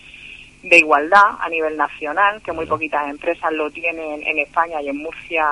de 0.64 0.78
igualdad 0.78 1.36
a 1.38 1.48
nivel 1.48 1.76
nacional 1.76 2.40
que 2.42 2.52
muy 2.52 2.66
poquitas 2.66 3.08
empresas 3.08 3.52
lo 3.52 3.70
tienen 3.70 4.22
en 4.26 4.38
España 4.38 4.80
y 4.80 4.88
en 4.88 4.96
Murcia 4.96 5.46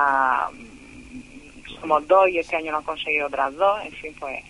mm, 0.51 1.81
somos 1.81 2.07
dos 2.09 2.29
y 2.31 2.39
este 2.39 2.57
año 2.57 2.73
lo 2.73 2.79
han 2.79 2.85
conseguido 2.85 3.27
otras 3.27 3.55
dos 3.55 3.85
en 3.85 3.93
fin 3.93 4.15
pues 4.19 4.43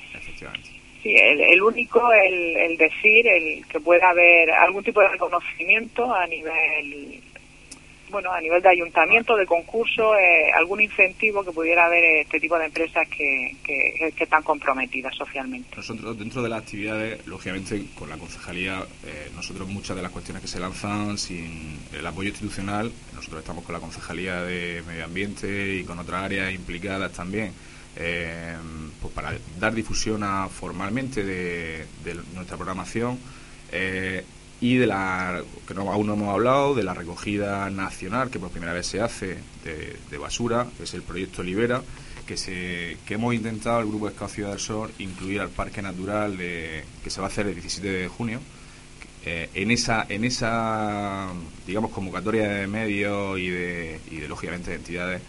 Sí, 1.03 1.17
el, 1.17 1.61
único, 1.61 2.13
el, 2.13 2.57
el 2.57 2.77
decir, 2.77 3.27
el 3.27 3.67
que 3.67 3.81
pueda 3.81 4.11
haber 4.11 4.49
algún 4.53 4.85
tipo 4.85 5.01
de 5.01 5.09
reconocimiento 5.09 6.15
a 6.15 6.25
nivel 6.29 7.21
bueno, 8.13 8.31
a 8.33 8.41
nivel 8.41 8.63
de 8.63 8.69
ayuntamiento, 8.69 9.37
de 9.37 9.47
concurso, 9.47 10.15
eh, 10.17 10.53
algún 10.55 10.81
incentivo 10.83 11.45
que 11.45 11.51
pudiera 11.51 11.87
haber 11.87 12.05
este 12.21 12.39
tipo 12.39 12.59
de 12.59 12.67
empresas 12.67 13.09
que, 13.09 13.57
que, 13.65 14.13
están 14.23 14.43
comprometidas 14.45 15.15
socialmente. 15.17 15.75
Nosotros, 15.75 16.17
dentro 16.17 16.43
de 16.43 16.49
las 16.49 16.61
actividades, 16.61 17.27
lógicamente, 17.27 17.87
con 17.99 18.09
la 18.09 18.17
concejalía, 18.17 18.85
eh, 19.05 19.31
nosotros 19.35 19.69
muchas 19.69 19.97
de 19.97 20.03
las 20.03 20.13
cuestiones 20.13 20.43
que 20.43 20.49
se 20.49 20.61
lanzan 20.61 21.19
sin 21.19 21.81
el 21.93 22.07
apoyo 22.07 22.29
institucional, 22.29 22.93
nosotros 23.15 23.41
estamos 23.41 23.65
con 23.65 23.73
la 23.73 23.81
concejalía 23.81 24.43
de 24.43 24.83
medio 24.87 25.05
ambiente 25.05 25.75
y 25.75 25.85
con 25.85 25.99
otras 25.99 26.23
áreas 26.23 26.53
implicadas 26.53 27.13
también 27.13 27.53
eh, 27.97 28.57
pues 29.01 29.13
para 29.13 29.35
dar 29.59 29.75
difusión 29.75 30.23
a, 30.23 30.49
formalmente 30.49 31.23
de, 31.25 31.87
nuestra 32.35 32.57
programación 32.57 33.19
eh, 33.71 34.25
y 34.63 34.77
de 34.77 34.87
la 34.87 35.43
que 35.67 35.75
no, 35.75 35.91
aún 35.91 36.07
no 36.07 36.15
hemos 36.15 36.29
hablado 36.29 36.73
de 36.77 36.85
la 36.85 36.95
recogida 36.95 37.69
nacional 37.69 38.31
que 38.31 38.39
por 38.39 38.51
primera 38.51 38.73
vez 38.73 38.87
se 38.87 39.01
hace 39.01 39.37
de, 39.65 40.19
basura 40.19 40.69
que 40.77 40.85
es 40.85 40.95
el 40.95 41.03
proyecto 41.03 41.43
Libera 41.43 41.83
que 42.25 42.37
se 42.37 42.97
que 43.05 43.15
hemos 43.15 43.35
intentado 43.35 43.81
el 43.81 43.89
grupo 43.89 44.09
de 44.09 44.29
Ciudad 44.29 44.51
del 44.51 44.61
Sol 44.61 44.93
incluir 45.01 45.41
al 45.41 45.49
parque 45.49 45.83
natural 45.83 46.37
de, 46.37 46.85
que 47.03 47.11
se 47.11 47.21
va 47.21 47.27
a 47.27 47.31
hacer 47.31 47.49
el 47.49 47.55
17 47.55 47.89
de 47.89 48.07
junio 48.07 48.39
eh, 49.27 49.51
en 49.53 49.73
esa 49.73 50.07
en 50.09 50.25
esa 50.25 51.27
digamos 51.67 51.91
convocatoria 51.91 52.49
de 52.49 52.69
medios 52.69 53.41
y 53.41 53.49
de, 53.49 54.01
y 54.13 54.17
de 54.19 54.29
lógicamente 54.29 54.71
de 54.71 54.77
entidades 54.77 55.23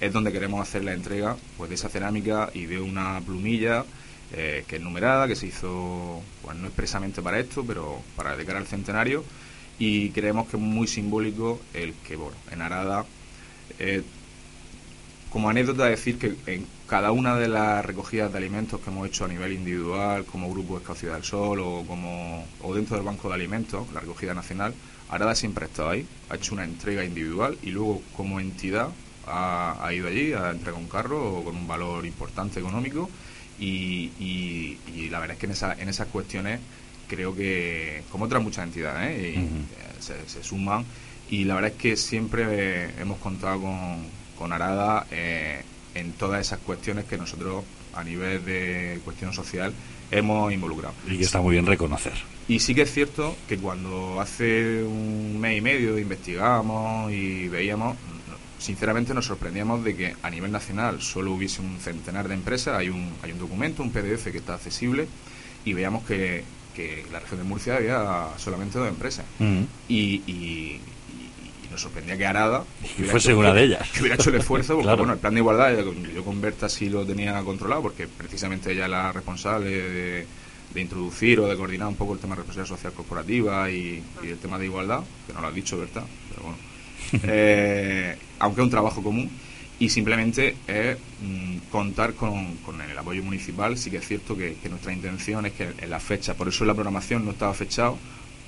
es 0.00 0.12
donde 0.12 0.32
queremos 0.32 0.60
hacer 0.60 0.82
la 0.82 0.94
entrega 0.94 1.36
pues 1.56 1.70
de 1.70 1.76
esa 1.76 1.88
cerámica 1.88 2.50
y 2.54 2.66
de 2.66 2.80
una 2.80 3.20
plumilla 3.24 3.84
eh, 4.32 4.64
que 4.66 4.76
es 4.76 4.82
numerada, 4.82 5.26
que 5.26 5.36
se 5.36 5.46
hizo 5.46 6.22
pues 6.42 6.56
no 6.56 6.66
expresamente 6.66 7.22
para 7.22 7.38
esto, 7.38 7.64
pero 7.66 8.00
para 8.16 8.36
de 8.36 8.44
cara 8.44 8.58
al 8.58 8.66
centenario 8.66 9.24
y 9.80 10.10
creemos 10.10 10.46
que 10.48 10.56
es 10.56 10.62
muy 10.62 10.86
simbólico 10.86 11.58
el 11.72 11.94
que, 12.06 12.14
bueno, 12.14 12.36
en 12.52 12.60
Arada, 12.60 13.06
eh, 13.78 14.02
como 15.30 15.48
anécdota 15.48 15.86
decir 15.86 16.18
que 16.18 16.36
en 16.46 16.66
cada 16.86 17.12
una 17.12 17.36
de 17.36 17.48
las 17.48 17.84
recogidas 17.84 18.30
de 18.30 18.38
alimentos 18.38 18.80
que 18.80 18.90
hemos 18.90 19.08
hecho 19.08 19.24
a 19.24 19.28
nivel 19.28 19.52
individual, 19.52 20.26
como 20.26 20.50
Grupo 20.50 20.76
Escaucidad 20.76 21.14
del 21.14 21.24
Sol 21.24 21.60
o, 21.60 21.84
como, 21.86 22.46
o 22.62 22.74
dentro 22.74 22.96
del 22.96 23.06
Banco 23.06 23.28
de 23.28 23.34
Alimentos, 23.34 23.86
la 23.94 24.00
recogida 24.00 24.34
nacional, 24.34 24.74
Arada 25.08 25.34
siempre 25.34 25.64
ha 25.64 25.68
estado 25.68 25.90
ahí, 25.90 26.06
ha 26.28 26.36
hecho 26.36 26.54
una 26.54 26.64
entrega 26.64 27.02
individual 27.04 27.56
y 27.62 27.70
luego 27.70 28.02
como 28.16 28.38
entidad 28.38 28.90
ha, 29.26 29.90
ido 29.92 30.08
allí 30.08 30.32
a 30.32 30.50
entregar 30.50 30.74
un 30.74 30.88
carro 30.88 31.42
con 31.42 31.56
un 31.56 31.66
valor 31.66 32.04
importante 32.04 32.60
económico 32.60 33.08
y, 33.60 34.78
y, 34.96 35.08
la 35.10 35.18
verdad 35.18 35.34
es 35.34 35.40
que 35.40 35.46
en, 35.46 35.52
esa, 35.52 35.74
en 35.74 35.88
esas 35.88 36.06
cuestiones 36.08 36.60
creo 37.08 37.34
que, 37.34 38.02
como 38.10 38.24
otras 38.24 38.42
muchas 38.42 38.64
entidades, 38.64 39.16
¿eh? 39.16 39.34
eh, 39.36 40.24
se, 40.26 40.42
suman 40.42 40.84
y 41.28 41.44
la 41.44 41.56
verdad 41.56 41.72
es 41.72 41.76
que 41.76 41.96
siempre 41.96 43.00
hemos 43.00 43.18
contado 43.18 43.60
con, 43.60 44.06
con 44.38 44.52
Arada 44.52 45.06
eh, 45.10 45.62
en 45.94 46.12
todas 46.12 46.40
esas 46.40 46.60
cuestiones 46.60 47.04
que 47.04 47.18
nosotros 47.18 47.64
a 47.94 48.04
nivel 48.04 48.44
de 48.44 49.00
cuestión 49.04 49.32
social 49.32 49.72
hemos 50.10 50.52
involucrado. 50.52 50.94
Y 51.06 51.18
que 51.18 51.24
está 51.24 51.40
muy 51.40 51.52
bien 51.52 51.66
reconocer. 51.66 52.14
Y 52.48 52.58
sí 52.58 52.74
que 52.74 52.82
es 52.82 52.92
cierto 52.92 53.36
que 53.48 53.58
cuando 53.58 54.20
hace 54.20 54.82
un 54.82 55.38
mes 55.38 55.58
y 55.58 55.60
medio 55.60 55.98
investigamos 55.98 57.12
y 57.12 57.48
veíamos, 57.48 57.96
sinceramente 58.60 59.14
nos 59.14 59.26
sorprendíamos 59.26 59.82
de 59.82 59.96
que 59.96 60.14
a 60.22 60.30
nivel 60.30 60.52
nacional 60.52 61.00
solo 61.00 61.32
hubiese 61.32 61.62
un 61.62 61.78
centenar 61.80 62.28
de 62.28 62.34
empresas, 62.34 62.78
hay 62.78 62.90
un, 62.90 63.10
hay 63.22 63.32
un 63.32 63.38
documento, 63.38 63.82
un 63.82 63.90
PDF 63.90 64.30
que 64.30 64.38
está 64.38 64.54
accesible 64.54 65.08
y 65.64 65.72
veíamos 65.72 66.04
que, 66.04 66.44
que 66.76 67.04
la 67.10 67.20
región 67.20 67.40
de 67.40 67.44
Murcia 67.44 67.76
había 67.76 68.28
solamente 68.36 68.78
dos 68.78 68.88
empresas. 68.88 69.24
Mm. 69.38 69.62
y, 69.88 70.22
y, 70.26 70.80
nos 71.70 71.82
sorprendía 71.82 72.18
que 72.18 72.26
Arada 72.26 72.64
que 72.96 73.04
fuese 73.04 73.32
una 73.32 73.54
de 73.54 73.62
ellas 73.62 73.88
que 73.92 74.00
hubiera 74.00 74.16
hecho 74.16 74.30
el 74.30 74.34
esfuerzo 74.34 74.74
porque 74.74 74.92
bueno 74.96 75.12
el 75.12 75.20
plan 75.20 75.34
de 75.34 75.38
igualdad 75.38 75.72
yo 76.12 76.24
con 76.24 76.40
Berta 76.40 76.68
sí 76.68 76.88
lo 76.88 77.06
tenía 77.06 77.40
controlado 77.44 77.82
porque 77.82 78.08
precisamente 78.08 78.72
ella 78.72 78.86
es 78.86 78.90
la 78.90 79.12
responsable 79.12 79.70
de, 79.70 80.26
de 80.74 80.80
introducir 80.80 81.38
o 81.38 81.46
de 81.46 81.56
coordinar 81.56 81.86
un 81.86 81.94
poco 81.94 82.14
el 82.14 82.18
tema 82.18 82.34
de 82.34 82.38
responsabilidad 82.38 82.76
social 82.76 82.92
corporativa 82.92 83.70
y, 83.70 84.02
y 84.20 84.30
el 84.30 84.38
tema 84.38 84.58
de 84.58 84.64
igualdad 84.64 85.04
que 85.28 85.32
no 85.32 85.42
lo 85.42 85.46
ha 85.46 85.52
dicho 85.52 85.78
Berta 85.78 86.02
pero 86.30 86.42
bueno 86.42 86.69
eh, 87.22 88.16
aunque 88.38 88.60
es 88.60 88.64
un 88.64 88.70
trabajo 88.70 89.02
común, 89.02 89.30
y 89.80 89.88
simplemente 89.88 90.56
es 90.68 90.98
mm, 91.22 91.70
contar 91.70 92.12
con, 92.12 92.36
el 92.88 92.98
apoyo 92.98 93.22
municipal. 93.24 93.76
Sí 93.78 93.90
que 93.90 93.96
es 93.96 94.06
cierto 94.06 94.36
que, 94.36 94.54
nuestra 94.68 94.92
intención 94.92 95.46
es 95.46 95.54
que 95.54 95.70
en 95.76 95.90
la 95.90 95.98
fecha, 95.98 96.34
por 96.34 96.48
eso 96.48 96.64
la 96.66 96.74
programación 96.74 97.24
no 97.24 97.32
estaba 97.32 97.54
fechado, 97.54 97.98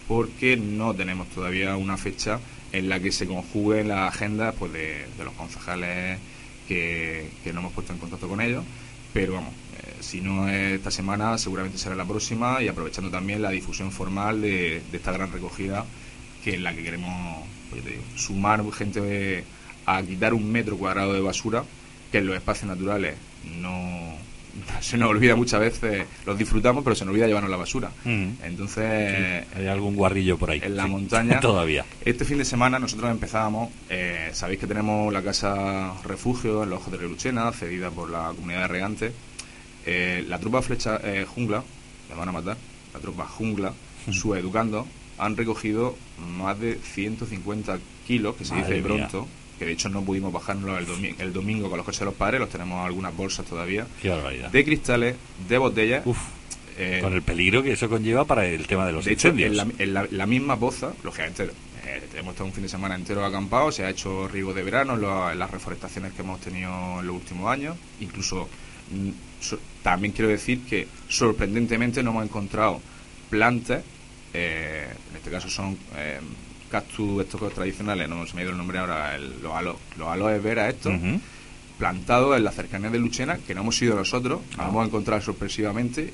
porque 0.07 0.59
no 0.59 0.95
tenemos 0.95 1.27
todavía 1.29 1.75
una 1.77 1.97
fecha 1.97 2.39
en 2.71 2.89
la 2.89 3.01
que 3.01 3.11
se 3.13 3.27
conjuguen 3.27 3.89
las 3.89 4.15
agendas 4.15 4.55
pues, 4.59 4.73
de, 4.75 5.07
los 5.25 5.33
concejales 5.33 6.19
que, 6.69 7.31
no 7.47 7.61
hemos 7.61 7.73
puesto 7.73 7.95
en 7.95 7.99
contacto 7.99 8.29
con 8.29 8.43
ellos. 8.43 8.63
Pero 9.15 9.35
vamos, 9.35 9.53
eh, 9.53 9.97
si 10.01 10.21
no 10.21 10.49
es 10.49 10.75
esta 10.75 10.91
semana, 10.91 11.39
seguramente 11.39 11.79
será 11.79 11.95
la 11.95 12.05
próxima 12.05 12.63
y 12.63 12.69
aprovechando 12.69 13.11
también 13.11 13.41
la 13.41 13.51
difusión 13.51 13.91
formal 13.91 14.43
de, 14.43 14.83
de 14.91 14.97
esta 14.99 15.13
gran 15.13 15.33
recogida 15.33 15.87
que 16.43 16.55
es 16.55 16.61
la 16.61 16.75
que 16.75 16.83
queremos 16.83 17.45
pues 17.71 17.83
sumar 18.17 18.63
gente 18.73 19.45
a 19.87 20.03
quitar 20.03 20.35
un 20.35 20.51
metro 20.51 20.77
cuadrado 20.77 21.13
de 21.13 21.21
basura, 21.21 21.65
que 22.11 22.19
en 22.19 22.27
los 22.27 22.37
espacios 22.37 22.69
naturales 22.69 23.17
no 23.61 24.13
se 24.81 24.99
nos 24.99 25.11
olvida 25.11 25.37
muchas 25.37 25.61
veces, 25.61 26.07
los 26.27 26.39
disfrutamos, 26.39 26.85
pero 26.85 26.95
se 26.95 27.05
nos 27.05 27.13
olvida 27.13 27.27
llevarnos 27.27 27.51
la 27.51 27.57
basura. 27.57 27.91
Mm. 28.05 28.29
Entonces, 28.45 29.47
hay 29.55 29.67
algún 29.67 29.97
guarrillo 29.97 30.37
por 30.37 30.51
ahí. 30.51 30.61
En 30.63 30.77
la 30.77 30.87
montaña. 30.87 31.41
Todavía. 31.41 31.85
Este 32.05 32.25
fin 32.25 32.39
de 32.39 32.45
semana 32.45 32.79
nosotros 32.79 33.11
empezábamos, 33.11 33.71
eh, 33.89 34.31
sabéis 34.33 34.61
que 34.61 34.67
tenemos 34.67 35.13
la 35.13 35.23
casa 35.23 35.95
refugio 36.05 36.65
en 36.65 36.71
los 36.71 36.81
ojos 36.81 36.99
de 36.99 37.09
Luchena, 37.09 37.53
cedida 37.53 37.91
por 37.91 38.11
la 38.11 38.33
comunidad 38.35 38.63
de 38.63 38.69
regantes. 38.69 39.13
Eh, 39.85 40.25
la 40.29 40.39
tropa 40.39 40.63
flecha 40.63 41.01
eh, 41.03 41.27
jungla, 41.29 41.63
me 42.09 42.15
van 42.15 42.29
a 42.29 42.33
matar, 42.33 42.57
la 42.95 43.01
tropa 43.01 43.27
jungla, 43.27 43.73
su 44.11 44.35
educando, 44.35 44.87
han 45.23 45.37
recogido 45.37 45.97
más 46.37 46.59
de 46.59 46.75
150 46.77 47.79
kilos, 48.07 48.37
que 48.37 48.45
se 48.45 48.55
dice 48.55 48.83
pronto, 48.83 49.29
que 49.59 49.67
de 49.67 49.73
hecho 49.73 49.89
no 49.89 50.03
pudimos 50.03 50.33
bajarlo 50.33 50.77
el, 50.77 50.87
el 51.19 51.33
domingo 51.33 51.69
con 51.69 51.77
los 51.77 51.87
coches 51.87 52.01
de 52.01 52.07
los 52.07 52.15
padres, 52.15 52.41
los 52.41 52.51
tenemos 52.51 52.85
algunas 52.85 53.17
bolsas 53.17 53.47
todavía, 53.47 53.87
de 54.03 54.65
cristales, 54.65 55.17
de 55.49 55.59
botellas. 55.59 56.05
Eh, 56.79 57.01
con 57.03 57.13
el 57.13 57.21
peligro 57.21 57.63
que 57.63 57.73
eso 57.73 57.87
conlleva 57.87 58.25
para 58.25 58.47
el 58.47 58.67
tema 58.67 58.87
de 58.87 58.93
los 58.93 59.05
de 59.05 59.13
incendios. 59.13 59.53
Hecho, 59.53 59.73
en, 59.79 59.93
la, 59.93 60.27
misma 60.27 60.59
poza, 60.59 60.93
lógicamente, 61.05 61.45
eh, 61.85 62.01
hemos 62.15 62.33
estado 62.33 62.47
un 62.47 62.53
fin 62.55 62.63
de 62.63 62.69
semana 62.71 62.95
entero 62.95 63.25
acampado, 63.27 63.71
se 63.71 63.85
ha 63.85 63.91
hecho 63.91 64.27
riego 64.27 64.55
de 64.55 64.63
verano 64.63 64.95
en, 64.95 65.39
las 65.39 65.51
reforestaciones 65.51 66.15
que 66.15 66.23
hemos 66.23 66.41
tenido 66.41 67.01
en 67.01 67.07
los 67.07 67.17
últimos 67.17 67.53
años, 67.53 67.77
incluso 68.01 68.49
mm, 68.91 69.11
también 69.83 70.15
quiero 70.15 70.31
decir 70.31 70.61
que 70.63 70.89
sorprendentemente 71.09 72.03
no 72.03 72.13
hemos 72.13 72.25
encontrado 72.25 72.81
plantas 73.29 73.83
eh, 74.35 74.89
en 75.11 75.17
este 75.17 75.31
caso 75.31 75.49
son 75.49 75.77
eh, 75.97 76.21
cactus 76.71 77.23
estos 77.23 77.53
tradicionales, 77.53 78.09
no 78.09 78.27
se 78.27 78.35
me 78.35 78.41
ha 78.41 78.45
ido 78.45 78.53
el 78.53 78.59
nombre 78.59 78.79
ahora, 78.79 79.19
los, 79.19 79.53
alo, 79.53 79.79
los 79.99 80.09
aloe 80.09 80.39
vera 80.39 80.69
estos, 80.69 80.95
plantados 81.79 82.37
en 82.37 82.45
la 82.45 82.53
cercanía 82.53 82.91
de 82.91 82.99
Luchena, 82.99 83.39
que 83.39 83.55
no 83.55 83.63
hemos 83.63 83.77
sido 83.77 83.95
nosotros, 83.95 84.41
nos 84.53 84.61
ah. 84.61 84.69
hemos 84.69 84.87
encontrado 84.87 85.21
sorpresivamente 85.21 86.13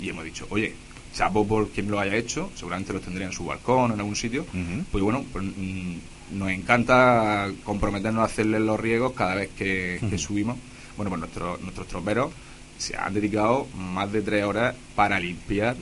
y 0.00 0.08
hemos 0.08 0.24
dicho, 0.24 0.46
oye, 0.50 0.74
chapo 1.14 1.46
por 1.46 1.68
quien 1.68 1.90
lo 1.90 2.00
haya 2.00 2.16
hecho, 2.16 2.50
seguramente 2.54 2.92
los 2.92 3.02
tendría 3.02 3.26
en 3.26 3.32
su 3.32 3.44
balcón 3.44 3.90
o 3.90 3.94
en 3.94 4.00
algún 4.00 4.16
sitio, 4.16 4.44
pues 4.90 5.04
bueno, 5.04 5.24
pues, 5.32 5.44
mm, 5.44 6.38
nos 6.38 6.50
encanta 6.50 7.50
comprometernos 7.62 8.22
a 8.22 8.24
hacerles 8.24 8.60
los 8.62 8.80
riegos 8.80 9.12
cada 9.12 9.34
vez 9.34 9.50
que, 9.56 10.00
subimos. 10.16 10.56
Bueno, 10.96 11.10
pues 11.10 11.20
nuestros, 11.20 11.60
nuestros 11.60 11.86
troperos 11.86 12.32
se 12.78 12.96
han 12.96 13.14
dedicado 13.14 13.66
más 13.76 14.10
de 14.12 14.22
tres 14.22 14.44
horas 14.44 14.74
para 14.94 15.20
limpiar 15.20 15.76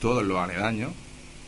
todos 0.00 0.24
los 0.24 0.38
aledaños 0.38 0.92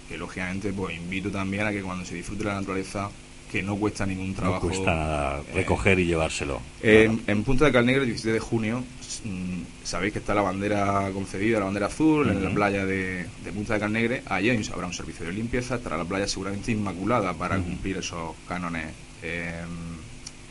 que 0.08 0.18
lógicamente 0.18 0.73
pues 0.73 0.96
invito 0.96 1.30
también 1.30 1.66
a 1.66 1.73
que 1.73 1.82
cuando 1.82 2.04
se 2.04 2.14
disfrute 2.14 2.44
la 2.44 2.54
naturaleza 2.54 3.11
que 3.54 3.62
no 3.62 3.76
cuesta 3.76 4.04
ningún 4.04 4.34
trabajo. 4.34 4.66
No 4.66 4.73
cuesta 4.73 4.94
nada 4.94 5.42
recoger 5.54 6.00
y 6.00 6.06
llevárselo. 6.06 6.61
En, 6.82 7.44
Punta 7.44 7.66
de 7.66 7.73
Calnegre, 7.73 8.02
el 8.02 8.08
17 8.08 8.32
de 8.32 8.40
junio, 8.40 8.82
mm, 9.25 9.84
sabéis 9.84 10.12
que 10.12 10.18
está 10.18 10.34
la 10.34 10.42
bandera 10.42 11.08
concedida, 11.14 11.61
la 11.61 11.66
bandera 11.66 11.87
azul, 11.87 12.28
en 12.30 12.42
la 12.42 12.50
playa 12.50 12.84
de, 12.84 13.26
Punta 13.54 13.75
de 13.75 13.80
Calnegre. 13.80 14.23
Allí 14.26 14.50
habrá 14.73 14.88
un 14.88 14.92
servicio 14.92 15.26
de 15.26 15.32
limpieza, 15.32 15.76
estará 15.76 15.96
la 15.96 16.04
playa 16.04 16.26
seguramente 16.26 16.73
inmaculada 16.73 17.32
para 17.34 17.56
cumplir 17.58 17.99
esos 17.99 18.34
cánones. 18.49 18.87
Em, 19.23 19.94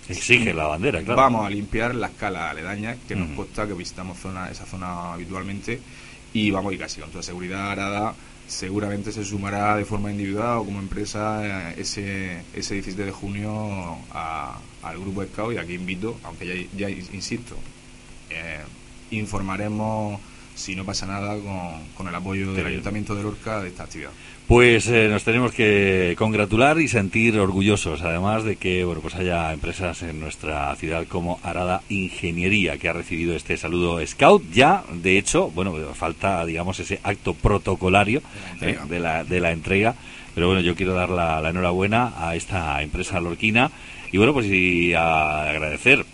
Exige 0.07 0.53
la 0.53 0.67
bandera, 0.67 1.01
claro. 1.01 1.21
Vamos 1.21 1.45
a 1.45 1.49
limpiar 1.49 1.95
las 1.95 2.11
calas 2.11 2.51
aledañas, 2.51 2.97
que 3.05 3.17
nos 3.17 3.29
consta 3.35 3.67
que 3.67 3.73
visitamos 3.73 4.17
zona, 4.17 4.49
esa 4.49 4.65
zona 4.65 5.11
habitualmente, 5.11 5.77
y 6.33 6.51
vamos, 6.51 6.73
y 6.73 6.77
casi 6.77 7.01
con 7.01 7.09
toda 7.09 7.21
seguridad 7.23 7.71
Arada 7.71 8.15
seguramente 8.47 9.11
se 9.11 9.23
sumará 9.23 9.77
de 9.77 9.85
forma 9.85 10.11
individual 10.11 10.59
o 10.59 10.65
como 10.65 10.79
empresa 10.79 11.71
eh, 11.71 11.81
ese, 11.81 12.43
ese 12.53 12.75
17 12.75 13.05
de 13.05 13.11
junio 13.11 13.97
al 14.11 14.99
grupo 14.99 15.23
Scout 15.23 15.53
y 15.53 15.57
aquí 15.57 15.73
invito, 15.73 16.19
aunque 16.23 16.67
ya, 16.75 16.89
insisto, 16.89 17.55
eh, 18.29 18.61
informaremos 19.11 20.19
si 20.55 20.75
no 20.75 20.85
pasa 20.85 21.07
nada 21.07 21.35
con, 21.35 21.87
con 21.95 22.07
el 22.07 22.15
apoyo 22.15 22.53
del 22.53 22.67
Ayuntamiento 22.67 23.15
de 23.15 23.23
Lorca 23.23 23.61
de 23.61 23.69
esta 23.69 23.83
actividad. 23.83 24.11
Pues 24.47 24.89
eh, 24.89 25.07
nos 25.07 25.23
tenemos 25.23 25.53
que 25.53 26.15
congratular 26.17 26.79
y 26.79 26.89
sentir 26.89 27.39
orgullosos, 27.39 28.01
además 28.01 28.43
de 28.43 28.57
que 28.57 28.83
bueno 28.83 28.99
pues 28.99 29.15
haya 29.15 29.53
empresas 29.53 30.03
en 30.03 30.19
nuestra 30.19 30.75
ciudad 30.75 31.07
como 31.07 31.39
Arada 31.43 31.81
Ingeniería 31.87 32.77
que 32.77 32.89
ha 32.89 32.93
recibido 32.93 33.35
este 33.35 33.55
saludo 33.55 34.05
Scout. 34.05 34.43
Ya, 34.51 34.83
de 34.91 35.17
hecho, 35.17 35.49
bueno, 35.51 35.73
falta 35.93 36.45
digamos 36.45 36.77
ese 36.81 36.99
acto 37.03 37.33
protocolario 37.33 38.21
de 38.59 38.99
la, 38.99 39.23
de 39.23 39.39
la, 39.39 39.51
entrega, 39.51 39.95
pero 40.35 40.47
bueno, 40.47 40.61
yo 40.61 40.75
quiero 40.75 40.93
dar 40.93 41.09
la, 41.09 41.39
la 41.39 41.49
enhorabuena 41.49 42.13
a 42.17 42.35
esta 42.35 42.81
empresa 42.81 43.21
lorquina. 43.21 43.71
Y 44.11 44.17
bueno 44.17 44.33
pues 44.33 44.45
y 44.47 44.93
a 44.93 45.49
agradecer 45.49 46.05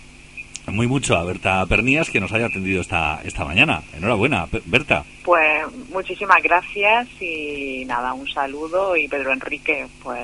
muy 0.72 0.88
mucho 0.88 1.16
a 1.16 1.24
Berta 1.24 1.66
Pernías 1.66 2.10
que 2.10 2.20
nos 2.20 2.32
haya 2.32 2.48
atendido 2.48 2.82
esta, 2.82 3.22
esta 3.24 3.46
mañana. 3.46 3.82
Enhorabuena, 3.96 4.48
Berta. 4.66 5.04
Pues 5.24 5.64
muchísimas 5.92 6.42
gracias 6.42 7.08
y 7.22 7.84
nada, 7.86 8.14
un 8.14 8.28
saludo 8.28 8.96
y 8.96 9.08
Pedro 9.08 9.32
Enrique, 9.32 9.86
pues 10.02 10.20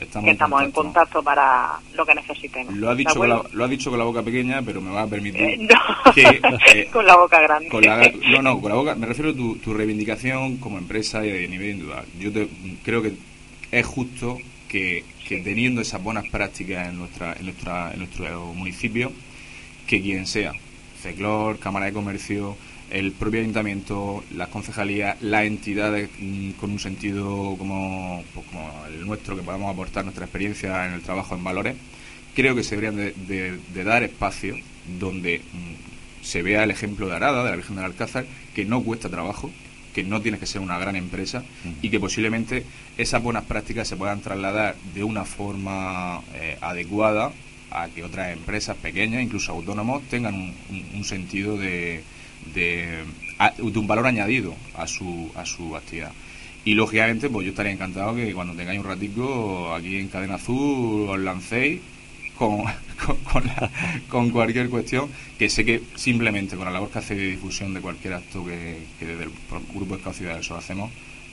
estamos, 0.00 0.24
que 0.24 0.30
estamos 0.30 0.62
en, 0.62 0.70
contacto. 0.72 1.22
para 1.22 1.78
lo 1.94 2.04
que 2.04 2.14
necesitemos. 2.14 2.74
Lo 2.74 2.90
ha, 2.90 2.94
dicho 2.94 3.14
con 3.14 3.28
la, 3.28 3.42
lo 3.52 3.64
ha 3.64 3.68
dicho 3.68 3.90
con 3.90 3.98
la 3.98 4.04
boca 4.04 4.22
pequeña, 4.22 4.62
pero 4.62 4.80
me 4.80 4.90
va 4.90 5.02
a 5.02 5.06
permitir 5.06 5.42
eh, 5.42 5.68
que, 6.14 6.88
con 6.92 7.06
la 7.06 7.16
boca 7.16 7.40
grande. 7.40 7.68
no, 8.30 8.42
no, 8.42 8.60
con 8.60 8.70
la 8.70 8.76
boca, 8.76 8.94
me 8.94 9.06
refiero 9.06 9.30
a 9.30 9.34
tu, 9.34 9.56
tu 9.56 9.72
reivindicación 9.74 10.56
como 10.56 10.78
empresa 10.78 11.24
y 11.24 11.30
de 11.30 11.48
nivel 11.48 11.70
individual. 11.70 12.04
Yo 12.18 12.32
te, 12.32 12.48
creo 12.82 13.02
que 13.02 13.12
es 13.70 13.86
justo 13.86 14.38
que, 14.68 15.04
que 15.26 15.40
teniendo 15.40 15.80
esas 15.80 16.02
buenas 16.02 16.28
prácticas 16.28 16.88
en, 16.88 16.98
nuestra, 16.98 17.34
en, 17.34 17.44
nuestra, 17.44 17.92
en 17.92 17.98
nuestro 17.98 18.52
municipio, 18.54 19.12
que 19.90 20.00
quien 20.00 20.24
sea, 20.24 20.52
FECLOR, 21.02 21.58
Cámara 21.58 21.86
de 21.86 21.92
Comercio, 21.92 22.56
el 22.90 23.10
propio 23.10 23.40
ayuntamiento, 23.40 24.22
las 24.32 24.46
concejalías, 24.46 25.20
las 25.20 25.46
entidades 25.46 26.08
mm, 26.16 26.50
con 26.52 26.70
un 26.70 26.78
sentido 26.78 27.56
como, 27.58 28.22
pues, 28.32 28.46
como 28.46 28.72
el 28.86 29.04
nuestro, 29.04 29.34
que 29.34 29.42
podamos 29.42 29.72
aportar 29.72 30.04
nuestra 30.04 30.26
experiencia 30.26 30.86
en 30.86 30.92
el 30.92 31.00
trabajo 31.00 31.34
en 31.34 31.42
valores, 31.42 31.74
creo 32.36 32.54
que 32.54 32.62
se 32.62 32.76
deberían 32.76 33.12
de, 33.26 33.82
dar 33.82 34.04
espacio 34.04 34.54
donde 35.00 35.40
mm, 35.40 36.24
se 36.24 36.42
vea 36.42 36.62
el 36.62 36.70
ejemplo 36.70 37.08
de 37.08 37.16
Arada, 37.16 37.42
de 37.42 37.50
la 37.50 37.56
Virgen 37.56 37.74
del 37.74 37.86
Alcázar, 37.86 38.26
que 38.54 38.64
no 38.64 38.84
cuesta 38.84 39.08
trabajo, 39.08 39.50
que 39.92 40.04
no 40.04 40.22
tiene 40.22 40.38
que 40.38 40.46
ser 40.46 40.60
una 40.60 40.78
gran 40.78 40.94
empresa 40.94 41.42
y 41.82 41.90
que 41.90 41.98
posiblemente 41.98 42.64
esas 42.96 43.20
buenas 43.20 43.42
prácticas 43.42 43.88
se 43.88 43.96
puedan 43.96 44.20
trasladar 44.20 44.76
de 44.94 45.02
una 45.02 45.24
forma 45.24 46.20
eh, 46.34 46.56
adecuada 46.60 47.32
a 47.70 47.88
que 47.88 48.04
otras 48.04 48.32
empresas 48.32 48.76
pequeñas, 48.76 49.22
incluso 49.22 49.52
autónomos, 49.52 50.02
tengan 50.08 50.34
un, 50.34 51.04
sentido 51.04 51.56
de, 51.56 52.02
de, 52.54 53.04
un 53.58 53.86
valor 53.86 54.06
añadido 54.06 54.54
a 54.74 54.86
su, 54.86 55.30
a 55.34 55.44
su 55.46 55.76
actividad. 55.76 56.12
Y 56.64 56.74
lógicamente, 56.74 57.30
pues 57.30 57.46
yo 57.46 57.50
estaría 57.50 57.72
encantado 57.72 58.14
que 58.14 58.34
cuando 58.34 58.54
tengáis 58.54 58.80
un 58.80 58.86
ratico 58.86 59.72
aquí 59.74 59.96
en 59.96 60.08
Cadena 60.08 60.34
Azul 60.34 61.08
os 61.08 61.18
lancéis 61.18 61.80
con, 62.36 62.64
con, 64.08 64.30
cualquier 64.30 64.68
cuestión, 64.68 65.10
que 65.38 65.48
sé 65.48 65.64
que 65.64 65.80
simplemente 65.94 66.56
con 66.56 66.66
la 66.66 66.70
labor 66.70 66.90
que 66.90 66.98
hace 66.98 67.14
de 67.14 67.30
difusión 67.30 67.72
de 67.72 67.80
cualquier 67.80 68.14
acto 68.14 68.44
que, 68.44 68.78
desde 68.98 69.24
el 69.24 69.30
Grupo 69.74 69.96
Escao 69.96 70.12
Ciudad 70.12 70.34
del 70.34 70.44
Sol 70.44 70.58
hacemos. 70.58 70.90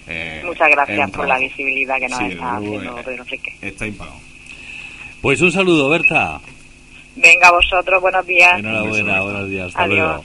Eh, 0.07 0.41
Muchas 0.45 0.69
gracias 0.69 1.11
por 1.11 1.27
la 1.27 1.37
visibilidad 1.37 1.97
que 1.97 2.07
nos 2.07 2.21
está 2.21 2.57
haciendo 2.57 2.95
Pedro 2.95 3.23
Enrique. 3.23 3.53
Está 3.61 3.85
impagado. 3.85 4.36
Pues 5.21 5.41
un 5.41 5.51
saludo, 5.51 5.89
Berta. 5.89 6.39
Venga, 7.15 7.51
vosotros, 7.51 8.01
buenos 8.01 8.25
días. 8.25 8.59
Enhorabuena, 8.59 9.21
buenos 9.21 9.49
días, 9.49 9.67
hasta 9.67 9.87
luego. 9.87 10.23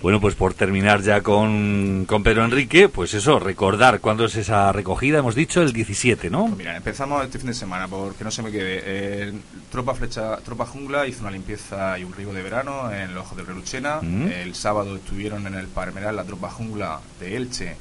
Bueno, 0.00 0.20
pues 0.20 0.34
por 0.34 0.54
terminar 0.54 1.02
ya 1.02 1.20
con, 1.20 2.06
con 2.08 2.22
Pedro 2.24 2.44
Enrique, 2.44 2.88
pues 2.88 3.14
eso, 3.14 3.38
recordar 3.38 4.00
cuándo 4.00 4.24
es 4.24 4.34
esa 4.34 4.72
recogida, 4.72 5.18
hemos 5.18 5.34
dicho 5.34 5.62
el 5.62 5.72
17, 5.72 6.28
¿no? 6.30 6.46
Pues 6.46 6.56
mira, 6.56 6.76
empezamos 6.76 7.22
este 7.24 7.38
fin 7.38 7.48
de 7.48 7.54
semana, 7.54 7.86
porque 7.86 8.24
no 8.24 8.30
se 8.30 8.42
me 8.42 8.50
quede. 8.50 8.82
Eh, 8.84 9.32
Tropa 9.70 9.94
Flecha, 9.94 10.38
Tropa 10.38 10.66
Jungla 10.66 11.06
hizo 11.06 11.20
una 11.20 11.30
limpieza 11.30 11.98
y 11.98 12.04
un 12.04 12.12
río 12.12 12.32
de 12.32 12.42
verano 12.42 12.90
en 12.90 13.14
los 13.14 13.26
ojos 13.26 13.36
de 13.36 13.44
Reluchena. 13.44 14.00
Mm. 14.02 14.32
El 14.32 14.54
sábado 14.54 14.96
estuvieron 14.96 15.46
en 15.46 15.54
el 15.54 15.68
Palmeral 15.68 16.16
la 16.16 16.24
Tropa 16.24 16.50
Jungla 16.50 17.00
de 17.20 17.36
Elche, 17.36 17.76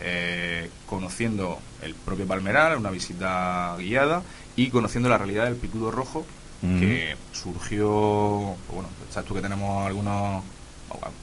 eh, 0.00 0.70
conociendo 0.86 1.58
el 1.82 1.94
propio 1.94 2.26
Palmeral, 2.26 2.78
una 2.78 2.90
visita 2.90 3.76
guiada 3.78 4.22
y 4.56 4.70
conociendo 4.70 5.08
la 5.08 5.18
realidad 5.18 5.44
del 5.44 5.56
picudo 5.56 5.90
rojo 5.90 6.24
que 6.80 7.14
surgió, 7.32 7.90
bueno, 7.90 8.88
sabes 9.10 9.28
tú 9.28 9.34
que 9.34 9.42
tenemos 9.42 9.86
algunos, 9.86 10.42